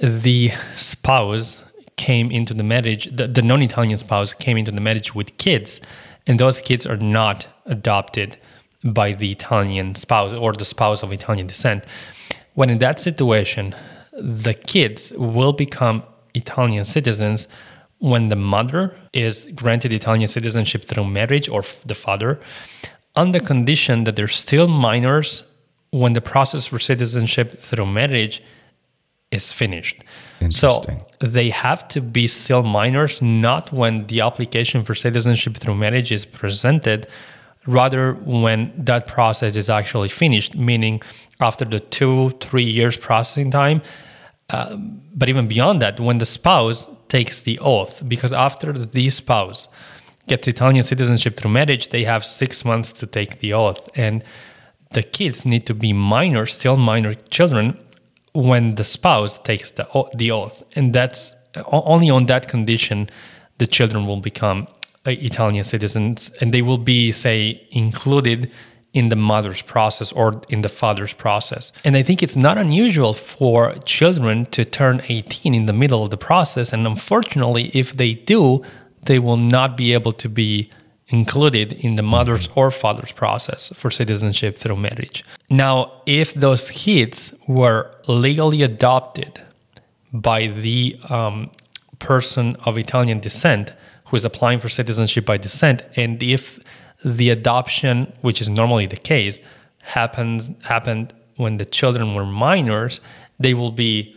the 0.00 0.52
spouse 0.76 1.60
came 1.96 2.30
into 2.30 2.54
the 2.54 2.62
marriage, 2.62 3.06
the, 3.14 3.26
the 3.26 3.42
non 3.42 3.62
Italian 3.62 3.98
spouse 3.98 4.32
came 4.32 4.56
into 4.56 4.70
the 4.70 4.80
marriage 4.80 5.14
with 5.14 5.36
kids, 5.38 5.80
and 6.26 6.38
those 6.38 6.60
kids 6.60 6.86
are 6.86 6.96
not 6.96 7.46
adopted 7.66 8.38
by 8.84 9.12
the 9.12 9.32
Italian 9.32 9.94
spouse 9.96 10.32
or 10.32 10.52
the 10.52 10.64
spouse 10.64 11.02
of 11.02 11.12
Italian 11.12 11.46
descent. 11.46 11.84
When 12.58 12.70
in 12.70 12.78
that 12.78 12.98
situation, 12.98 13.72
the 14.20 14.52
kids 14.52 15.12
will 15.12 15.52
become 15.52 16.02
Italian 16.34 16.84
citizens 16.84 17.46
when 17.98 18.30
the 18.30 18.40
mother 18.56 18.96
is 19.12 19.48
granted 19.54 19.92
Italian 19.92 20.26
citizenship 20.26 20.84
through 20.84 21.04
marriage 21.04 21.48
or 21.48 21.62
the 21.84 21.94
father, 21.94 22.40
on 23.14 23.30
the 23.30 23.38
condition 23.38 24.02
that 24.04 24.16
they're 24.16 24.36
still 24.44 24.66
minors 24.66 25.44
when 25.90 26.14
the 26.14 26.20
process 26.20 26.66
for 26.66 26.80
citizenship 26.80 27.60
through 27.60 27.86
marriage 27.86 28.42
is 29.30 29.52
finished. 29.52 30.02
So 30.50 30.82
they 31.20 31.50
have 31.50 31.86
to 31.94 32.00
be 32.00 32.26
still 32.26 32.64
minors, 32.64 33.22
not 33.22 33.72
when 33.72 34.08
the 34.08 34.20
application 34.20 34.82
for 34.82 34.96
citizenship 34.96 35.56
through 35.58 35.76
marriage 35.76 36.10
is 36.10 36.24
presented, 36.24 37.06
rather 37.68 38.14
when 38.24 38.72
that 38.76 39.06
process 39.06 39.56
is 39.56 39.68
actually 39.68 40.08
finished, 40.08 40.56
meaning 40.56 41.02
after 41.40 41.64
the 41.64 41.78
two, 41.78 42.30
three 42.40 42.64
years 42.64 42.96
processing 42.96 43.50
time. 43.50 43.82
Uh, 44.50 44.76
but 45.14 45.28
even 45.28 45.46
beyond 45.46 45.82
that, 45.82 46.00
when 46.00 46.16
the 46.18 46.26
spouse 46.26 46.88
takes 47.08 47.40
the 47.40 47.58
oath 47.60 48.02
because 48.08 48.32
after 48.32 48.72
the 48.72 49.10
spouse 49.10 49.68
gets 50.26 50.48
Italian 50.48 50.82
citizenship 50.82 51.36
through 51.36 51.50
marriage, 51.50 51.88
they 51.88 52.04
have 52.04 52.24
six 52.24 52.64
months 52.64 52.90
to 52.92 53.06
take 53.06 53.40
the 53.40 53.52
oath. 53.52 53.86
And 53.94 54.24
the 54.92 55.02
kids 55.02 55.44
need 55.44 55.66
to 55.66 55.74
be 55.74 55.92
minor, 55.92 56.46
still 56.46 56.76
minor 56.78 57.14
children, 57.14 57.78
when 58.32 58.76
the 58.76 58.84
spouse 58.84 59.38
takes 59.38 59.70
the, 59.72 59.86
the 60.14 60.30
oath. 60.30 60.62
And 60.74 60.94
that's 60.94 61.34
only 61.66 62.08
on 62.08 62.26
that 62.26 62.48
condition 62.48 63.10
the 63.58 63.66
children 63.66 64.06
will 64.06 64.20
become 64.20 64.68
Italian 65.12 65.64
citizens 65.64 66.30
and 66.40 66.52
they 66.52 66.62
will 66.62 66.78
be, 66.78 67.12
say, 67.12 67.66
included 67.70 68.50
in 68.94 69.10
the 69.10 69.16
mother's 69.16 69.62
process 69.62 70.12
or 70.12 70.40
in 70.48 70.62
the 70.62 70.68
father's 70.68 71.12
process. 71.12 71.72
And 71.84 71.96
I 71.96 72.02
think 72.02 72.22
it's 72.22 72.36
not 72.36 72.56
unusual 72.58 73.12
for 73.12 73.74
children 73.84 74.46
to 74.46 74.64
turn 74.64 75.02
18 75.08 75.54
in 75.54 75.66
the 75.66 75.72
middle 75.72 76.02
of 76.02 76.10
the 76.10 76.16
process. 76.16 76.72
And 76.72 76.86
unfortunately, 76.86 77.70
if 77.74 77.96
they 77.96 78.14
do, 78.14 78.62
they 79.04 79.18
will 79.18 79.36
not 79.36 79.76
be 79.76 79.92
able 79.92 80.12
to 80.12 80.28
be 80.28 80.70
included 81.08 81.72
in 81.72 81.96
the 81.96 82.02
mother's 82.02 82.48
or 82.54 82.70
father's 82.70 83.12
process 83.12 83.72
for 83.74 83.90
citizenship 83.90 84.56
through 84.58 84.76
marriage. 84.76 85.24
Now, 85.48 85.92
if 86.06 86.34
those 86.34 86.70
kids 86.70 87.32
were 87.46 87.90
legally 88.08 88.62
adopted 88.62 89.40
by 90.12 90.48
the 90.48 90.98
um, 91.08 91.50
person 91.98 92.56
of 92.64 92.78
Italian 92.78 93.20
descent 93.20 93.72
who 94.08 94.16
is 94.16 94.24
applying 94.24 94.60
for 94.60 94.68
citizenship 94.68 95.24
by 95.24 95.36
descent, 95.36 95.82
and 95.96 96.22
if 96.22 96.58
the 97.04 97.30
adoption, 97.30 98.12
which 98.22 98.40
is 98.40 98.48
normally 98.48 98.86
the 98.86 98.96
case, 98.96 99.40
happens 99.82 100.50
happened 100.64 101.12
when 101.36 101.58
the 101.58 101.64
children 101.64 102.14
were 102.14 102.26
minors, 102.26 103.00
they 103.38 103.54
will 103.54 103.70
be 103.70 104.14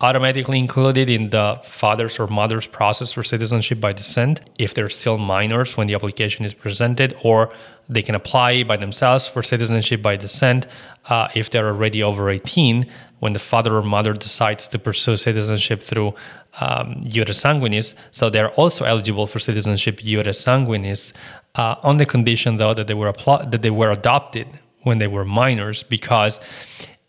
automatically 0.00 0.58
included 0.58 1.10
in 1.10 1.30
the 1.30 1.60
father's 1.64 2.18
or 2.18 2.26
mother's 2.26 2.66
process 2.66 3.12
for 3.12 3.22
citizenship 3.22 3.80
by 3.80 3.92
descent 3.92 4.40
if 4.58 4.74
they're 4.74 4.88
still 4.88 5.18
minors 5.18 5.76
when 5.76 5.86
the 5.86 5.94
application 5.94 6.44
is 6.44 6.54
presented, 6.54 7.14
or 7.22 7.52
they 7.90 8.02
can 8.02 8.14
apply 8.14 8.62
by 8.62 8.76
themselves 8.76 9.26
for 9.26 9.42
citizenship 9.42 10.00
by 10.00 10.16
descent 10.16 10.66
uh, 11.06 11.28
if 11.34 11.50
they're 11.50 11.66
already 11.66 12.02
over 12.02 12.30
18 12.30 12.86
when 13.18 13.32
the 13.32 13.38
father 13.38 13.74
or 13.76 13.82
mother 13.82 14.12
decides 14.14 14.68
to 14.68 14.78
pursue 14.78 15.16
citizenship 15.16 15.82
through 15.82 16.14
um, 16.60 17.02
sanguinis. 17.02 17.94
So 18.12 18.30
they're 18.30 18.52
also 18.52 18.84
eligible 18.84 19.26
for 19.26 19.38
citizenship 19.40 19.98
iure 19.98 20.24
sanguinis 20.24 21.12
uh, 21.56 21.76
on 21.82 21.96
the 21.98 22.06
condition, 22.06 22.56
though, 22.56 22.74
that 22.74 22.86
they 22.86 22.94
were 22.94 23.12
that 23.12 23.62
they 23.62 23.70
were 23.70 23.90
adopted 23.90 24.46
when 24.82 24.98
they 24.98 25.08
were 25.08 25.24
minors, 25.24 25.82
because 25.82 26.40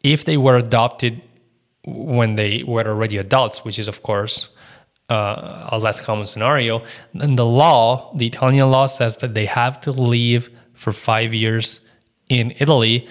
if 0.04 0.26
they 0.26 0.38
were 0.38 0.58
adopted 0.58 1.22
when 1.86 2.36
they 2.36 2.64
were 2.64 2.86
already 2.88 3.18
adults, 3.18 3.64
which 3.64 3.80
is 3.80 3.88
of 3.88 4.04
course 4.04 4.50
uh, 5.10 5.70
a 5.72 5.78
less 5.78 6.02
common 6.02 6.28
scenario, 6.28 6.84
then 7.14 7.36
the 7.36 7.46
law, 7.46 8.12
the 8.16 8.28
Italian 8.28 8.70
law, 8.72 8.88
says 8.88 9.18
that 9.18 9.34
they 9.34 9.46
have 9.46 9.80
to 9.82 9.92
live 9.92 10.50
for 10.82 10.92
five 10.92 11.32
years 11.32 11.82
in 12.30 12.54
Italy 12.60 13.08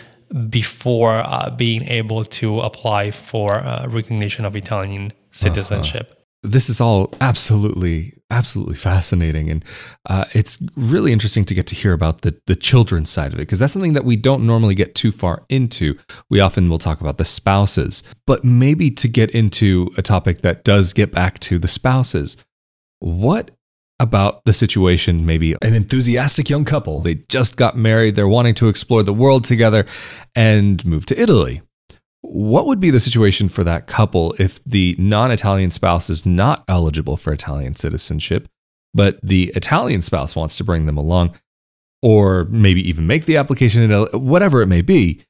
before 0.49 1.23
uh, 1.25 1.51
being 1.51 1.85
able 1.85 2.25
to 2.25 2.61
apply 2.61 3.13
for 3.13 3.55
uh, 3.55 3.87
recognition 3.89 4.45
of 4.45 4.57
Italian 4.57 5.13
citizenship. 5.31 6.09
Uh-huh. 6.11 6.17
This 6.43 6.69
is 6.69 6.81
all 6.81 7.13
absolutely 7.21 8.15
absolutely 8.31 8.77
fascinating. 8.77 9.51
And 9.51 9.65
uh, 10.09 10.25
it's 10.33 10.63
really 10.75 11.13
interesting 11.13 11.45
to 11.45 11.55
get 11.55 11.67
to 11.69 11.75
hear 11.75 11.93
about 11.93 12.23
the 12.23 12.41
the 12.47 12.57
children's 12.57 13.11
side 13.11 13.33
of 13.33 13.39
it 13.39 13.43
because 13.43 13.61
that's 13.61 13.73
something 13.73 13.93
that 13.93 14.05
we 14.05 14.17
don't 14.17 14.47
normally 14.47 14.75
get 14.75 14.95
too 14.95 15.13
far 15.13 15.45
into. 15.49 15.97
We 16.29 16.41
often 16.41 16.69
will 16.69 16.79
talk 16.79 17.01
about 17.01 17.19
the 17.19 17.25
spouses. 17.25 18.03
But 18.27 18.43
maybe 18.43 18.91
to 18.91 19.07
get 19.07 19.31
into 19.31 19.91
a 19.97 20.03
topic 20.03 20.39
that 20.39 20.65
does 20.65 20.93
get 20.93 21.13
back 21.13 21.39
to 21.41 21.59
the 21.59 21.69
spouses 21.69 22.37
what 23.01 23.51
about 24.01 24.45
the 24.45 24.53
situation 24.53 25.25
maybe 25.25 25.55
an 25.63 25.75
enthusiastic 25.75 26.51
young 26.51 26.65
couple 26.65 27.01
they 27.01 27.15
just 27.29 27.57
got 27.57 27.77
married 27.77 28.17
they're 28.17 28.27
wanting 28.27 28.55
to 28.55 28.69
explore 28.69 29.05
the 29.05 29.15
world 29.15 29.45
together 29.45 29.85
and 30.35 30.85
move 30.85 31.07
to 31.07 31.21
italy 31.21 31.63
what 32.23 32.67
would 32.67 32.81
be 32.81 32.91
the 32.91 33.01
situation 33.01 33.49
for 33.49 33.65
that 33.65 33.87
couple 33.87 34.35
if 34.39 34.63
the 34.65 34.95
non 34.99 35.31
Italian 35.31 35.71
spouse 35.71 36.11
is 36.11 36.27
not 36.27 36.65
eligible 36.69 37.17
for 37.17 37.33
Italian 37.33 37.75
citizenship, 37.75 38.49
but 38.93 39.19
the 39.23 39.53
Italian 39.57 40.03
spouse 40.03 40.37
wants 40.37 40.57
to 40.59 40.65
bring 40.65 40.87
them 40.87 40.99
along, 40.99 41.37
or 42.03 42.45
maybe 42.45 42.87
even 42.87 43.07
make 43.07 43.25
the 43.25 43.37
application, 43.37 43.91
whatever 44.13 44.61
it 44.61 44.67
may 44.67 44.83
be? 44.83 45.23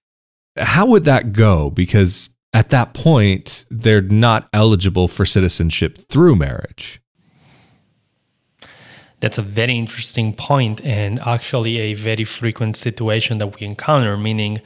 How 0.59 0.85
would 0.87 1.05
that 1.05 1.33
go? 1.33 1.71
Because 1.71 2.31
at 2.53 2.71
that 2.71 2.93
point, 2.93 3.67
they're 3.71 4.00
not 4.00 4.49
eligible 4.53 5.07
for 5.07 5.25
citizenship 5.25 5.97
through 5.97 6.35
marriage. 6.37 7.00
That's 9.21 9.39
a 9.39 9.43
very 9.43 9.77
interesting 9.77 10.33
point 10.33 10.85
and 10.85 11.21
actually 11.21 11.79
a 11.79 11.95
very 11.95 12.25
frequent 12.25 12.77
situation 12.77 13.39
that 13.39 13.59
we 13.59 13.67
encounter, 13.67 14.17
meaning 14.17 14.59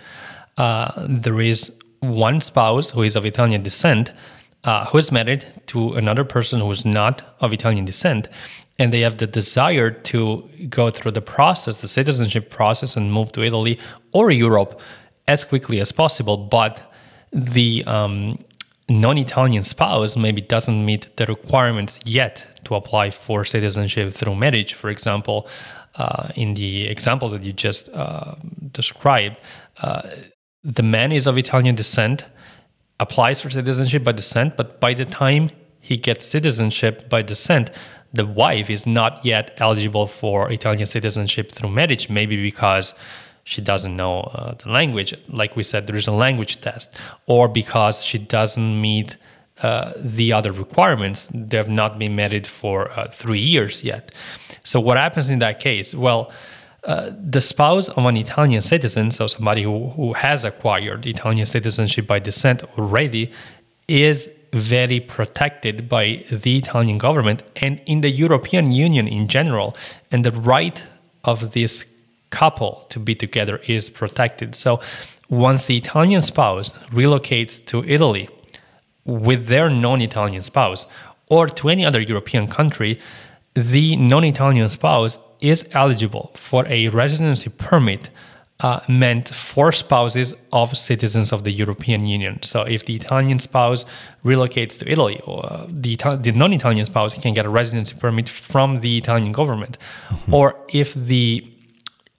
uh, 0.59 1.07
there 1.09 1.41
is 1.41 1.73
one 2.01 2.41
spouse 2.41 2.91
who 2.91 3.03
is 3.03 3.17
of 3.17 3.25
Italian 3.25 3.63
descent 3.63 4.13
uh, 4.65 4.87
who 4.87 4.99
is 4.99 5.13
married 5.13 5.45
to 5.67 5.93
another 5.93 6.25
person 6.25 6.61
who 6.61 6.71
is 6.71 6.85
not 6.85 7.23
of 7.41 7.53
Italian 7.53 7.85
descent, 7.85 8.29
and 8.79 8.93
they 8.93 9.01
have 9.01 9.19
the 9.19 9.27
desire 9.27 9.91
to 9.91 10.49
go 10.69 10.91
through 10.91 11.13
the 11.13 11.21
process, 11.21 11.81
the 11.81 11.89
citizenship 11.89 12.51
process, 12.51 12.97
and 12.97 13.13
move 13.13 13.31
to 13.33 13.43
Italy 13.43 13.79
or 14.13 14.31
Europe 14.31 14.81
as 15.29 15.45
quickly 15.45 15.81
as 15.81 15.93
possible, 15.93 16.37
but 16.37 16.93
the 17.33 17.85
um, 17.87 18.39
non-Italian 18.89 19.65
spouse 19.65 20.17
maybe 20.17 20.41
doesn't 20.41 20.85
meet 20.85 21.17
the 21.17 21.27
requirements 21.27 21.99
yet 22.05 22.47
to 22.65 22.75
apply 22.75 23.11
for 23.11 23.45
citizenship 23.45 24.13
through 24.13 24.35
marriage. 24.35 24.75
For 24.75 24.91
example, 24.91 25.49
uh, 25.97 26.29
in 26.37 26.55
the 26.55 26.87
example 26.89 27.29
that 27.31 27.43
you 27.43 27.53
just 27.53 27.89
uh, 27.95 28.35
described, 28.73 29.41
uh, 29.83 30.03
the 30.63 30.83
man 30.83 31.13
is 31.13 31.27
of 31.27 31.39
Italian 31.39 31.75
descent, 31.75 32.27
applies 33.01 33.41
for 33.41 33.51
citizenship 33.51 34.05
by 34.05 34.13
descent, 34.13 34.57
but 34.57 34.81
by 34.81 34.95
the 34.95 35.05
time 35.05 35.49
he 35.81 35.97
gets 35.97 36.25
citizenship 36.25 37.09
by 37.09 37.23
descent, 37.23 37.71
the 38.13 38.25
wife 38.25 38.71
is 38.71 38.87
not 38.87 39.25
yet 39.25 39.53
eligible 39.59 40.07
for 40.07 40.51
Italian 40.51 40.87
citizenship 40.87 41.51
through 41.51 41.71
marriage, 41.71 42.09
maybe 42.09 42.41
because 42.41 42.95
she 43.45 43.61
doesn't 43.61 43.95
know 43.97 44.21
uh, 44.21 44.55
the 44.55 44.71
language. 44.71 45.15
Like 45.29 45.57
we 45.57 45.63
said, 45.63 45.87
there 45.87 45.97
is 45.97 46.07
a 46.07 46.13
language 46.13 46.61
test, 46.61 46.97
or 47.27 47.49
because 47.49 48.03
she 48.03 48.19
doesn't 48.19 48.81
meet 48.81 49.17
uh, 49.63 49.93
the 49.99 50.33
other 50.33 50.51
requirements. 50.53 51.31
They 51.33 51.57
have 51.57 51.69
not 51.69 51.99
been 51.99 52.17
married 52.17 52.47
for 52.47 52.91
uh, 52.91 53.09
three 53.09 53.39
years 53.39 53.85
yet. 53.85 54.13
So, 54.65 54.81
what 54.81 54.97
happens 54.97 55.31
in 55.31 55.39
that 55.41 55.61
case? 55.61 55.95
Well, 55.95 56.33
uh, 56.85 57.13
the 57.19 57.41
spouse 57.41 57.89
of 57.89 58.05
an 58.05 58.17
Italian 58.17 58.61
citizen, 58.61 59.11
so 59.11 59.27
somebody 59.27 59.63
who, 59.63 59.89
who 59.91 60.13
has 60.13 60.45
acquired 60.45 61.07
Italian 61.07 61.47
citizenship 61.47 62.07
by 62.07 62.19
descent 62.19 62.63
already, 62.79 63.31
is 63.89 64.31
very 64.53 65.01
protected 65.01 65.89
by 65.89 66.23
the 66.31 66.59
Italian 66.59 66.99
government 66.99 67.43
and 67.57 67.81
in 67.87 68.03
the 68.03 68.11
European 68.11 68.71
Union 68.71 69.09
in 69.09 69.29
general. 69.29 69.75
And 70.11 70.25
the 70.25 70.33
right 70.33 70.83
of 71.25 71.53
this 71.53 71.87
couple 72.35 72.73
to 72.91 72.99
be 72.99 73.15
together 73.15 73.57
is 73.69 73.89
protected. 73.89 74.55
So 74.55 74.81
once 75.29 75.65
the 75.65 75.77
Italian 75.77 76.21
spouse 76.21 76.75
relocates 77.01 77.65
to 77.67 77.85
Italy 77.85 78.29
with 79.05 79.47
their 79.47 79.71
non 79.71 80.01
Italian 80.01 80.43
spouse 80.43 80.87
or 81.29 81.47
to 81.47 81.69
any 81.69 81.85
other 81.85 82.01
European 82.01 82.47
country, 82.49 82.99
the 83.55 83.97
non 83.97 84.25
Italian 84.25 84.69
spouse 84.69 85.19
is 85.41 85.67
eligible 85.73 86.33
for 86.35 86.67
a 86.69 86.89
residency 86.89 87.51
permit 87.51 88.11
uh, 88.61 88.81
meant 88.89 89.29
for 89.29 89.73
spouses 89.73 90.35
of 90.53 90.77
citizens 90.77 91.33
of 91.33 91.43
the 91.45 91.51
European 91.51 92.07
Union. 92.07 92.43
So, 92.43 92.63
if 92.63 92.87
the 92.87 92.95
Italian 92.95 93.39
spouse 93.41 93.85
relocates 94.25 94.79
to 94.79 94.91
Italy, 94.91 95.21
or 95.27 95.45
uh, 95.45 95.67
the, 95.69 95.97
the 96.21 96.33
non 96.33 96.53
Italian 96.53 96.87
spouse 96.87 97.17
can 97.19 97.35
get 97.35 97.47
a 97.47 97.49
residency 97.49 97.95
permit 97.97 98.29
from 98.29 98.81
the 98.81 98.97
Italian 98.99 99.33
government. 99.33 99.79
Mm-hmm. 99.79 100.35
Or 100.35 100.57
if 100.73 100.95
the 100.95 101.54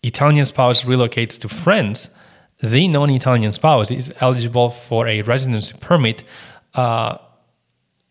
Italian 0.05 0.45
spouse 0.45 0.83
relocates 0.83 1.39
to 1.39 1.49
France, 1.49 2.09
the 2.61 2.87
non 2.87 3.09
Italian 3.09 3.51
spouse 3.51 3.91
is 3.91 4.13
eligible 4.21 4.69
for 4.69 5.07
a 5.07 5.21
residency 5.23 5.75
permit 5.79 6.23
uh, 6.75 7.17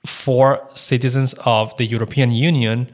for 0.05 0.67
citizens 0.75 1.35
of 1.47 1.77
the 1.77 1.85
European 1.85 2.31
Union 2.31 2.91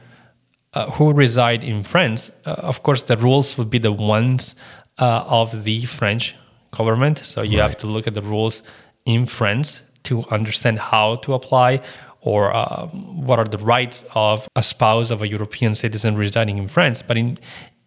uh, 0.73 0.89
who 0.91 1.11
reside 1.11 1.63
in 1.63 1.83
France. 1.83 2.31
Uh, 2.45 2.51
of 2.51 2.83
course, 2.83 3.03
the 3.03 3.17
rules 3.17 3.57
would 3.57 3.69
be 3.69 3.79
the 3.79 3.91
ones 3.91 4.55
uh, 4.99 5.25
of 5.27 5.63
the 5.65 5.85
French 5.85 6.35
government. 6.71 7.17
So 7.19 7.43
you 7.43 7.57
right. 7.57 7.63
have 7.63 7.77
to 7.77 7.87
look 7.87 8.07
at 8.07 8.13
the 8.13 8.21
rules 8.21 8.63
in 9.05 9.25
France 9.25 9.81
to 10.03 10.23
understand 10.29 10.79
how 10.79 11.15
to 11.17 11.33
apply 11.33 11.81
or 12.21 12.53
uh, 12.53 12.87
what 12.87 13.39
are 13.39 13.45
the 13.45 13.57
rights 13.57 14.05
of 14.13 14.47
a 14.55 14.63
spouse 14.63 15.09
of 15.09 15.21
a 15.21 15.27
European 15.27 15.75
citizen 15.75 16.15
residing 16.15 16.57
in 16.57 16.67
France. 16.67 17.01
But 17.01 17.17
in 17.17 17.37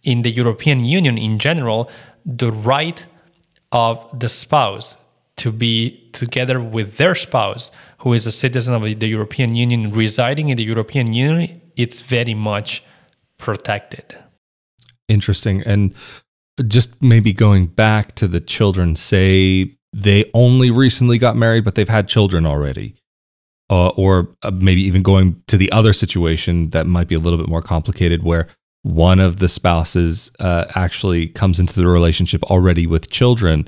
in 0.04 0.22
the 0.22 0.30
European 0.30 0.84
Union 0.84 1.18
in 1.18 1.38
general, 1.38 1.90
the 2.24 2.52
right 2.52 3.04
of 3.72 4.18
the 4.18 4.28
spouse 4.28 4.96
to 5.36 5.50
be 5.50 6.08
together 6.12 6.60
with 6.60 6.96
their 6.96 7.14
spouse 7.14 7.70
who 7.98 8.12
is 8.12 8.26
a 8.26 8.32
citizen 8.32 8.74
of 8.74 8.82
the 8.82 9.08
European 9.08 9.54
Union 9.54 9.92
residing 9.92 10.48
in 10.48 10.56
the 10.56 10.62
European 10.62 11.12
Union, 11.12 11.60
it's 11.76 12.02
very 12.02 12.34
much 12.34 12.84
protected. 13.38 14.16
Interesting. 15.08 15.62
And 15.62 15.94
just 16.68 17.02
maybe 17.02 17.32
going 17.32 17.66
back 17.66 18.14
to 18.14 18.28
the 18.28 18.40
children, 18.40 18.94
say 18.94 19.76
they 19.92 20.30
only 20.34 20.70
recently 20.70 21.18
got 21.18 21.36
married, 21.36 21.64
but 21.64 21.74
they've 21.74 21.88
had 21.88 22.08
children 22.08 22.46
already. 22.46 22.94
Uh, 23.70 23.88
or 23.88 24.28
uh, 24.42 24.50
maybe 24.50 24.82
even 24.82 25.02
going 25.02 25.42
to 25.46 25.56
the 25.56 25.72
other 25.72 25.94
situation 25.94 26.68
that 26.70 26.86
might 26.86 27.08
be 27.08 27.14
a 27.14 27.18
little 27.18 27.38
bit 27.38 27.48
more 27.48 27.62
complicated, 27.62 28.22
where 28.22 28.46
one 28.84 29.18
of 29.18 29.38
the 29.38 29.48
spouses 29.48 30.30
uh, 30.40 30.66
actually 30.74 31.26
comes 31.26 31.58
into 31.58 31.74
the 31.74 31.86
relationship 31.86 32.42
already 32.44 32.86
with 32.86 33.10
children. 33.10 33.66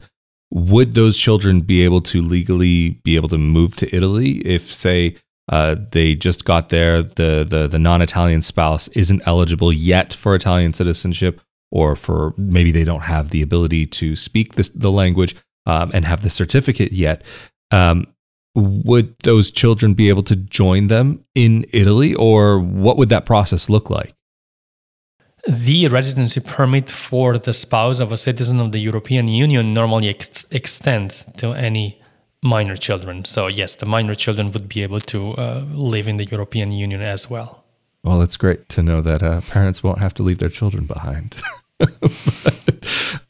Would 0.52 0.94
those 0.94 1.16
children 1.16 1.62
be 1.62 1.82
able 1.84 2.02
to 2.02 2.20
legally 2.20 3.00
be 3.02 3.16
able 3.16 3.30
to 3.30 3.38
move 3.38 3.76
to 3.76 3.96
Italy 3.96 4.38
if, 4.46 4.62
say, 4.62 5.16
uh, 5.48 5.76
they 5.92 6.14
just 6.14 6.44
got 6.44 6.68
there. 6.68 7.02
The 7.02 7.46
the 7.48 7.66
the 7.66 7.78
non 7.78 8.02
Italian 8.02 8.42
spouse 8.42 8.88
isn't 8.88 9.22
eligible 9.26 9.72
yet 9.72 10.12
for 10.12 10.34
Italian 10.34 10.72
citizenship, 10.72 11.40
or 11.70 11.96
for 11.96 12.34
maybe 12.36 12.70
they 12.70 12.84
don't 12.84 13.04
have 13.04 13.30
the 13.30 13.42
ability 13.42 13.86
to 13.86 14.16
speak 14.16 14.54
this, 14.54 14.68
the 14.68 14.90
language 14.90 15.34
um, 15.64 15.90
and 15.94 16.04
have 16.04 16.22
the 16.22 16.30
certificate 16.30 16.92
yet. 16.92 17.22
Um, 17.70 18.06
would 18.54 19.18
those 19.20 19.50
children 19.50 19.94
be 19.94 20.08
able 20.08 20.22
to 20.24 20.36
join 20.36 20.88
them 20.88 21.24
in 21.34 21.64
Italy, 21.72 22.14
or 22.14 22.58
what 22.58 22.96
would 22.96 23.10
that 23.10 23.24
process 23.24 23.70
look 23.70 23.88
like? 23.88 24.15
The 25.46 25.86
residency 25.88 26.40
permit 26.40 26.90
for 26.90 27.38
the 27.38 27.52
spouse 27.52 28.00
of 28.00 28.10
a 28.10 28.16
citizen 28.16 28.58
of 28.58 28.72
the 28.72 28.80
European 28.80 29.28
Union 29.28 29.72
normally 29.72 30.08
ex- 30.08 30.46
extends 30.50 31.24
to 31.36 31.52
any 31.52 32.00
minor 32.42 32.76
children. 32.76 33.24
So, 33.24 33.46
yes, 33.46 33.76
the 33.76 33.86
minor 33.86 34.14
children 34.14 34.50
would 34.52 34.68
be 34.68 34.82
able 34.82 35.00
to 35.00 35.32
uh, 35.32 35.64
live 35.72 36.08
in 36.08 36.16
the 36.16 36.24
European 36.24 36.72
Union 36.72 37.00
as 37.00 37.30
well. 37.30 37.64
Well, 38.02 38.22
it's 38.22 38.36
great 38.36 38.68
to 38.70 38.82
know 38.82 39.00
that 39.02 39.22
uh, 39.22 39.40
parents 39.42 39.82
won't 39.82 39.98
have 39.98 40.14
to 40.14 40.22
leave 40.22 40.38
their 40.38 40.48
children 40.48 40.86
behind. 40.86 41.36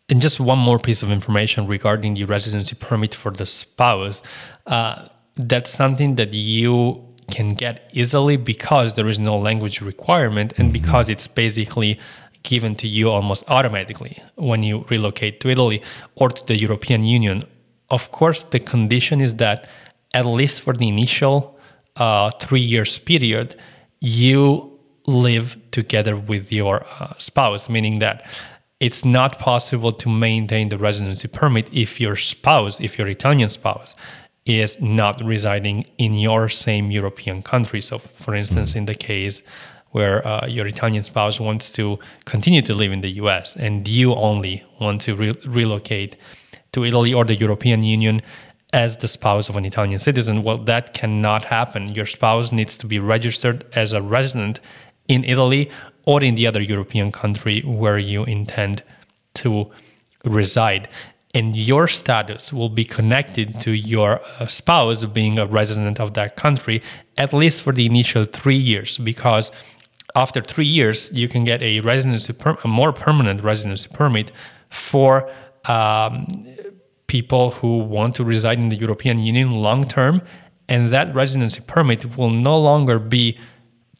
and 0.09 0.21
just 0.21 0.41
one 0.41 0.59
more 0.59 0.79
piece 0.79 1.03
of 1.03 1.11
information 1.11 1.67
regarding 1.67 2.15
the 2.15 2.25
residency 2.25 2.77
permit 2.77 3.15
for 3.15 3.31
the 3.31 3.47
spouse. 3.47 4.23
Uh, 4.67 5.09
that's 5.37 5.71
something 5.71 6.17
that 6.17 6.33
you 6.33 7.06
can 7.31 7.49
get 7.49 7.91
easily 7.95 8.37
because 8.37 8.95
there 8.95 9.09
is 9.09 9.19
no 9.19 9.37
language 9.37 9.81
requirement 9.81 10.53
and 10.59 10.67
mm-hmm. 10.67 10.73
because 10.73 11.09
it's 11.09 11.27
basically 11.27 11.99
given 12.43 12.77
to 12.77 12.87
you 12.87 13.11
almost 13.11 13.43
automatically 13.49 14.23
when 14.37 14.63
you 14.63 14.85
relocate 14.89 15.41
to 15.41 15.49
Italy 15.49 15.83
or 16.15 16.29
to 16.29 16.47
the 16.47 16.57
European 16.57 17.03
Union 17.03 17.45
of 17.91 18.11
course, 18.13 18.43
the 18.43 18.59
condition 18.59 19.21
is 19.21 19.37
that 19.37 19.69
at 20.15 20.27
least 20.27 20.63
for 20.63 20.73
the 20.73 20.89
initial 20.89 21.59
uh, 21.97 22.31
three 22.31 22.61
years 22.61 22.99
period, 22.99 23.57
you 24.01 24.79
live 25.07 25.57
together 25.71 26.17
with 26.17 26.53
your 26.53 26.85
uh, 26.99 27.13
spouse, 27.19 27.69
meaning 27.69 28.01
that 28.01 28.27
it's 28.81 29.05
not 29.05 29.39
possible 29.39 29.93
to 29.93 30.09
maintain 30.09 30.69
the 30.69 30.79
residency 30.79 31.29
permit 31.29 31.73
if 31.73 32.01
your 32.01 32.17
spouse, 32.17 32.81
if 32.81 32.99
your 32.99 33.09
Italian 33.09 33.49
spouse, 33.49 33.95
is 34.47 34.81
not 34.81 35.21
residing 35.23 35.85
in 35.99 36.15
your 36.15 36.49
same 36.49 36.91
European 36.91 37.43
country. 37.43 37.81
So, 37.81 37.99
for 37.99 38.35
instance, 38.35 38.73
mm. 38.73 38.77
in 38.77 38.85
the 38.87 38.95
case 38.95 39.43
where 39.91 40.27
uh, 40.27 40.47
your 40.47 40.67
Italian 40.67 41.03
spouse 41.03 41.41
wants 41.41 41.71
to 41.73 41.99
continue 42.25 42.63
to 42.63 42.75
live 42.75 42.93
in 42.93 43.01
the 43.01 43.11
US 43.23 43.57
and 43.57 43.89
you 43.89 44.15
only 44.15 44.63
want 44.81 45.01
to 45.03 45.17
re- 45.17 45.35
relocate 45.47 46.17
to 46.73 46.85
Italy 46.85 47.13
or 47.15 47.25
the 47.25 47.35
European 47.35 47.83
Union 47.83 48.21
as 48.73 48.99
the 48.99 49.09
spouse 49.09 49.49
of 49.49 49.57
an 49.57 49.65
Italian 49.65 49.99
citizen. 49.99 50.43
Well, 50.43 50.59
that 50.59 50.93
cannot 50.93 51.45
happen. 51.45 51.95
Your 51.95 52.07
spouse 52.07 52.53
needs 52.53 52.77
to 52.77 52.87
be 52.87 52.99
registered 52.99 53.65
as 53.75 53.93
a 53.93 54.03
resident 54.03 54.61
in 55.09 55.25
Italy 55.25 55.71
or 56.05 56.23
in 56.23 56.35
the 56.35 56.47
other 56.47 56.61
European 56.61 57.11
country 57.11 57.61
where 57.63 57.99
you 57.99 58.25
intend 58.25 58.83
to 59.35 59.71
reside. 60.25 60.89
And 61.37 61.55
your 61.55 61.87
status 61.87 62.51
will 62.51 62.71
be 62.71 62.87
connected 62.99 63.61
to 63.61 63.73
your 63.73 64.21
uh, 64.41 64.47
spouse 64.47 65.05
being 65.05 65.39
a 65.39 65.45
resident 65.45 66.01
of 66.01 66.15
that 66.15 66.37
country, 66.37 66.81
at 67.19 67.35
least 67.35 67.61
for 67.61 67.75
the 67.75 67.85
initial 67.85 68.25
three 68.25 68.57
years, 68.73 68.97
because 68.97 69.53
after 70.15 70.41
three 70.41 70.71
years, 70.79 71.11
you 71.13 71.29
can 71.29 71.45
get 71.45 71.61
a 71.61 71.81
residency, 71.81 72.33
per- 72.33 72.57
a 72.65 72.69
more 72.69 72.91
permanent 72.91 73.43
residency 73.43 73.91
permit 73.93 74.33
for 74.71 75.31
um, 75.67 76.27
people 77.07 77.51
who 77.51 77.81
want 77.81 78.15
to 78.15 78.25
reside 78.25 78.59
in 78.59 78.71
the 78.71 78.77
European 78.77 79.19
Union 79.19 79.51
long 79.51 79.87
term, 79.87 80.23
and 80.71 80.89
that 80.89 81.15
residency 81.15 81.61
permit 81.67 82.17
will 82.17 82.31
no 82.31 82.59
longer 82.59 82.99
be 82.99 83.37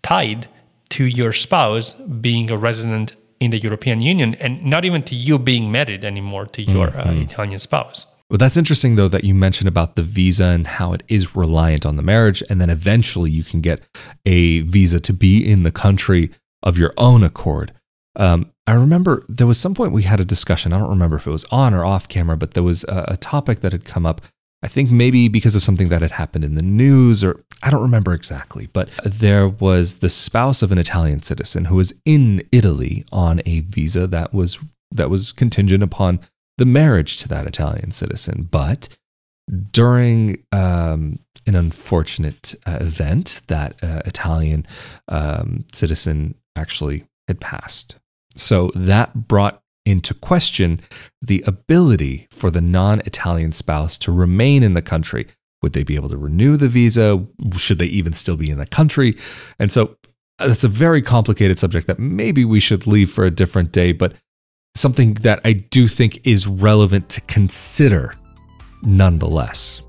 tied 0.01 0.47
to 0.89 1.05
your 1.05 1.33
spouse 1.33 1.93
being 1.93 2.51
a 2.51 2.57
resident 2.57 3.15
in 3.41 3.51
the 3.51 3.59
European 3.59 4.03
Union 4.03 4.35
and 4.37 4.65
not 4.65 4.85
even 4.85 5.03
to 5.05 5.15
you 5.15 5.39
being 5.39 5.71
married 5.71 6.05
anymore 6.05 6.47
to 6.47 6.63
your 6.63 6.89
uh, 6.89 6.91
mm-hmm. 6.91 7.19
uh, 7.19 7.23
Italian 7.23 7.59
spouse. 7.59 8.07
But 8.29 8.41
that's 8.41 8.57
interesting, 8.57 8.97
though, 8.97 9.09
that 9.09 9.23
you 9.23 9.35
mentioned 9.35 9.69
about 9.69 9.95
the 9.95 10.03
visa 10.03 10.47
and 10.47 10.67
how 10.67 10.93
it 10.93 11.05
is 11.07 11.37
reliant 11.37 11.87
on 11.87 11.97
the 11.97 12.03
marriage. 12.03 12.43
And 12.51 12.61
then 12.61 12.71
eventually 12.71 13.31
you 13.31 13.45
can 13.45 13.61
get 13.61 13.81
a 14.25 14.61
visa 14.61 14.99
to 15.01 15.13
be 15.13 15.49
in 15.49 15.63
the 15.63 15.71
country 15.71 16.31
of 16.63 16.77
your 16.77 16.93
own 16.97 17.23
accord. 17.23 17.73
Um, 18.17 18.51
I 18.67 18.73
remember 18.73 19.25
there 19.29 19.47
was 19.47 19.61
some 19.61 19.75
point 19.75 19.93
we 19.93 20.03
had 20.03 20.19
a 20.19 20.25
discussion. 20.25 20.73
I 20.73 20.79
don't 20.79 20.91
remember 20.91 21.17
if 21.17 21.27
it 21.27 21.31
was 21.31 21.45
on 21.53 21.73
or 21.73 21.85
off 21.85 22.09
camera, 22.09 22.37
but 22.37 22.55
there 22.55 22.63
was 22.65 22.83
a, 22.85 23.05
a 23.09 23.17
topic 23.17 23.61
that 23.61 23.73
had 23.73 23.85
come 23.85 24.05
up. 24.05 24.21
I 24.67 24.69
think 24.69 24.91
maybe 24.91 25.29
because 25.29 25.55
of 25.55 25.63
something 25.63 25.91
that 25.91 26.03
had 26.03 26.11
happened 26.11 26.45
in 26.45 26.57
the 26.57 26.61
news, 26.61 27.23
or 27.23 27.45
I 27.63 27.71
don't 27.71 27.83
remember 27.83 28.13
exactly, 28.13 28.67
but 28.73 28.91
there 29.05 29.47
was 29.47 29.99
the 29.99 30.09
spouse 30.09 30.61
of 30.61 30.73
an 30.73 30.79
Italian 30.79 31.23
citizen 31.23 31.67
who 31.67 31.77
was 31.77 31.95
in 32.05 32.43
Italy 32.51 33.05
on 33.13 33.41
a 33.47 33.61
visa 33.61 34.09
that 34.09 34.35
was 34.35 34.59
that 34.91 35.09
was 35.09 35.31
contingent 35.31 35.85
upon 35.85 36.19
the 36.59 36.65
marriage 36.65 37.17
to 37.19 37.29
that 37.29 37.47
Italian 37.47 37.93
citizen. 37.93 38.49
But 38.51 38.89
during 39.71 40.43
um, 40.51 41.21
an 41.47 41.55
unfortunate 41.55 42.57
uh, 42.67 42.79
event, 42.81 43.43
that 43.47 43.77
uh, 43.85 44.03
Italian 44.05 44.67
um, 45.07 45.65
citizen 45.73 46.35
actually 46.57 47.05
had 47.29 47.39
passed. 47.39 47.99
So 48.35 48.73
that 48.75 49.29
brought 49.29 49.63
into 49.87 50.13
question 50.13 50.81
the 51.23 51.43
ability 51.47 52.27
for 52.31 52.51
the 52.51 52.61
non 52.61 53.01
Italian 53.01 53.53
spouse 53.53 53.97
to 53.99 54.13
remain 54.13 54.63
in 54.63 54.75
the 54.75 54.83
country. 54.83 55.27
Would 55.63 55.73
they 55.73 55.85
be 55.85 55.95
able 55.95 56.11
to 56.11 56.19
renew 56.19 56.57
the 56.57 56.69
visa? 56.69 57.25
Should 57.57 57.79
they 57.79 57.87
even 57.87 58.13
still 58.13 58.37
be 58.37 58.51
in 58.51 58.59
the 58.59 58.67
country? 58.67 59.15
And 59.59 59.73
so 59.73 59.97
uh, 60.39 60.49
that's 60.49 60.65
a 60.65 60.69
very 60.69 61.01
complicated 61.01 61.59
subject 61.59 61.87
that 61.87 61.99
maybe 61.99 62.45
we 62.45 62.61
should 62.61 62.87
leave 62.87 63.11
for 63.11 63.25
a 63.25 63.31
different 63.31 63.73
day. 63.73 63.93
But 63.93 64.15
something 64.75 65.15
that 65.15 65.41
I 65.45 65.55
do 65.55 65.89
think 65.89 66.27
is 66.27 66.47
relevant 66.47 67.09
to 67.11 67.21
consider 67.23 68.15
nonetheless. 68.83 69.83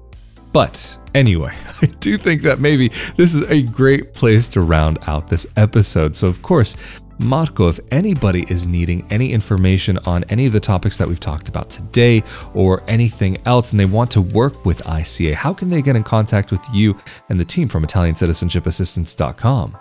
But 0.54 1.00
anyway, 1.14 1.54
I 1.82 1.88
do 2.00 2.18
think 2.18 2.44
that 2.44 2.60
maybe 2.60 2.88
this 3.18 3.36
is 3.36 3.42
a 3.50 3.62
great 3.62 4.14
place 4.14 4.48
to 4.50 4.62
round 4.62 5.00
out 5.08 5.28
this 5.28 5.46
episode. 5.56 6.16
So, 6.16 6.28
of 6.28 6.42
course, 6.42 6.76
Marco, 7.20 7.68
if 7.68 7.80
anybody 7.92 8.46
is 8.50 8.66
needing 8.68 9.06
any 9.10 9.34
information 9.34 9.98
on 10.06 10.24
any 10.26 10.46
of 10.46 10.54
the 10.54 10.60
topics 10.60 11.00
that 11.00 11.08
we've 11.08 11.20
talked 11.20 11.50
about 11.50 11.68
today 11.70 12.24
or 12.54 12.84
anything 12.88 13.38
else 13.46 13.72
and 13.72 13.80
they 13.80 13.86
want 13.86 14.12
to 14.12 14.22
work 14.22 14.64
with 14.66 14.84
ICA, 14.84 15.34
how 15.34 15.52
can 15.54 15.72
they 15.72 15.82
get 15.82 15.96
in 15.96 16.04
contact 16.04 16.52
with 16.52 16.62
you 16.72 16.96
and 17.30 17.40
the 17.40 17.46
team 17.46 17.68
from 17.68 17.84
Italiancitizenship.assistance.com? 17.86 19.78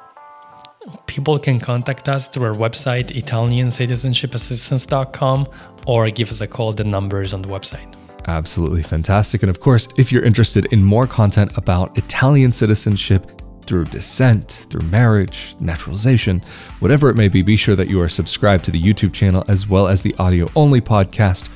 People 1.07 1.39
can 1.39 1.61
contact 1.61 2.09
us 2.09 2.27
through 2.29 2.47
our 2.47 2.55
website, 2.55 3.09
Italiancitizenship.assistance.com, 3.09 5.47
or 5.87 6.09
give 6.11 6.31
us 6.31 6.41
a 6.41 6.47
call. 6.47 6.73
The 6.73 6.85
numbers 6.85 7.35
on 7.35 7.43
the 7.43 7.49
website. 7.49 7.93
Absolutely 8.29 8.83
fantastic. 8.83 9.43
And 9.43 9.51
of 9.51 9.61
course, 9.61 9.89
if 9.99 10.11
you're 10.11 10.23
interested 10.23 10.73
in 10.73 10.83
more 10.83 11.07
content 11.07 11.53
about 11.57 11.99
Italian 11.99 12.53
citizenship, 12.53 13.43
through 13.67 13.85
descent, 13.87 14.67
through 14.71 14.87
marriage, 14.89 15.55
naturalization, 15.61 16.41
whatever 16.81 17.09
it 17.11 17.17
may 17.17 17.29
be, 17.29 17.43
be 17.43 17.57
sure 17.57 17.77
that 17.77 17.91
you 17.91 18.01
are 18.01 18.09
subscribed 18.09 18.65
to 18.65 18.71
the 18.71 18.81
YouTube 18.81 19.13
channel 19.13 19.43
as 19.49 19.69
well 19.69 19.89
as 19.89 20.03
the 20.03 20.15
audio 20.19 20.49
only 20.55 20.81
podcast. 20.81 21.51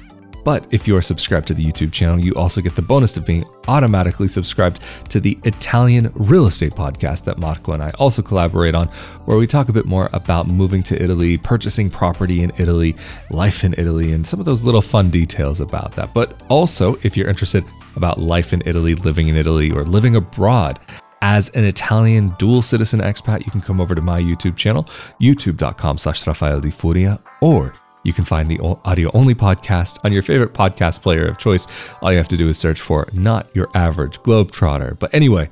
But 0.45 0.73
if 0.73 0.89
you 0.89 0.97
are 0.97 1.03
subscribed 1.03 1.47
to 1.49 1.55
the 1.55 1.65
YouTube 1.65 1.93
channel, 1.93 2.19
you 2.19 2.33
also 2.35 2.61
get 2.61 2.75
the 2.75 2.83
bonus 2.83 3.17
of 3.17 3.27
being 3.27 3.45
automatically 3.69 4.27
subscribed 4.27 4.81
to 5.11 5.21
the 5.21 5.39
Italian 5.45 6.11
real 6.15 6.47
estate 6.47 6.73
podcast 6.73 7.25
that 7.25 7.39
Marco 7.39 7.73
and 7.73 7.83
I 7.83 7.91
also 7.99 8.23
collaborate 8.23 8.75
on, 8.75 8.89
where 9.27 9.37
we 9.37 9.47
talk 9.47 9.69
a 9.69 9.73
bit 9.73 9.85
more 9.85 10.09
about 10.13 10.49
moving 10.49 10.83
to 10.85 11.03
Italy, 11.03 11.37
purchasing 11.37 11.91
property 11.91 12.43
in 12.43 12.53
Italy, 12.57 12.97
life 13.31 13.65
in 13.65 13.75
Italy, 13.75 14.13
and 14.13 14.27
some 14.27 14.41
of 14.41 14.47
those 14.47 14.65
little 14.65 14.83
fun 14.83 15.11
details 15.11 15.61
about 15.61 15.93
that. 15.93 16.15
But 16.15 16.43
also, 16.49 16.97
if 17.03 17.17
you're 17.17 17.29
interested 17.29 17.65
about 17.97 18.19
life 18.19 18.53
in 18.53 18.63
Italy, 18.65 18.95
living 18.95 19.29
in 19.29 19.37
Italy, 19.37 19.71
or 19.71 19.85
living 19.85 20.17
abroad, 20.17 20.79
as 21.23 21.51
an 21.51 21.65
Italian 21.65 22.35
dual 22.39 22.63
citizen 22.63 23.01
expat, 23.01 23.45
you 23.45 23.51
can 23.51 23.61
come 23.61 23.81
over 23.81 23.95
to 23.95 24.01
my 24.01 24.21
YouTube 24.21 24.57
channel, 24.57 24.85
youtube.com 25.21 25.99
slash 25.99 26.27
Rafael 26.27 26.61
Di 26.61 26.71
Furia, 26.71 27.21
or 27.41 27.75
you 28.03 28.13
can 28.13 28.25
find 28.25 28.51
the 28.51 28.59
audio 28.85 29.11
only 29.13 29.35
podcast 29.35 29.99
on 30.05 30.13
your 30.13 30.23
favorite 30.23 30.55
podcast 30.55 31.03
player 31.03 31.27
of 31.27 31.37
choice. 31.37 31.67
All 32.01 32.11
you 32.11 32.19
have 32.19 32.29
to 32.29 32.37
do 32.37 32.49
is 32.49 32.59
search 32.59 32.81
for 32.81 33.07
Not 33.13 33.55
Your 33.55 33.69
Average 33.75 34.21
Globetrotter. 34.21 34.99
But 34.99 35.15
anyway, 35.15 35.51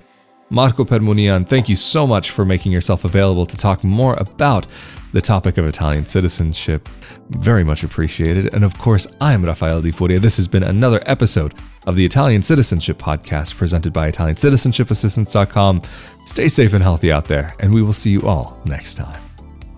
Marco 0.50 0.84
Permunian, 0.84 1.46
thank 1.46 1.68
you 1.68 1.76
so 1.76 2.06
much 2.06 2.30
for 2.30 2.44
making 2.44 2.72
yourself 2.72 3.04
available 3.04 3.44
to 3.46 3.56
talk 3.56 3.84
more 3.84 4.14
about 4.14 4.66
the 5.12 5.20
topic 5.20 5.58
of 5.58 5.66
Italian 5.66 6.06
citizenship. 6.06 6.88
Very 7.30 7.64
much 7.64 7.84
appreciated. 7.84 8.54
And 8.54 8.64
of 8.64 8.78
course, 8.78 9.06
I 9.20 9.34
am 9.34 9.44
Rafael 9.44 9.82
Di 9.82 9.90
Furia. 9.90 10.18
This 10.18 10.36
has 10.36 10.48
been 10.48 10.62
another 10.62 11.02
episode 11.06 11.54
of 11.86 11.96
the 11.96 12.04
Italian 12.04 12.42
Citizenship 12.42 12.98
Podcast 12.98 13.56
presented 13.56 13.92
by 13.92 14.10
Italiancitizenship.assistance.com. 14.10 15.82
Stay 16.26 16.48
safe 16.48 16.72
and 16.72 16.82
healthy 16.82 17.12
out 17.12 17.26
there, 17.26 17.54
and 17.60 17.72
we 17.72 17.82
will 17.82 17.92
see 17.92 18.10
you 18.10 18.22
all 18.22 18.60
next 18.64 18.94
time. 18.94 19.20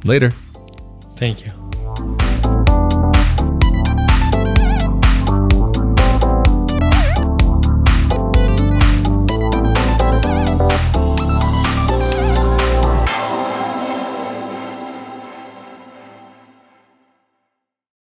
Later. 0.04 0.32
Thank 1.16 1.44
you. 1.44 2.89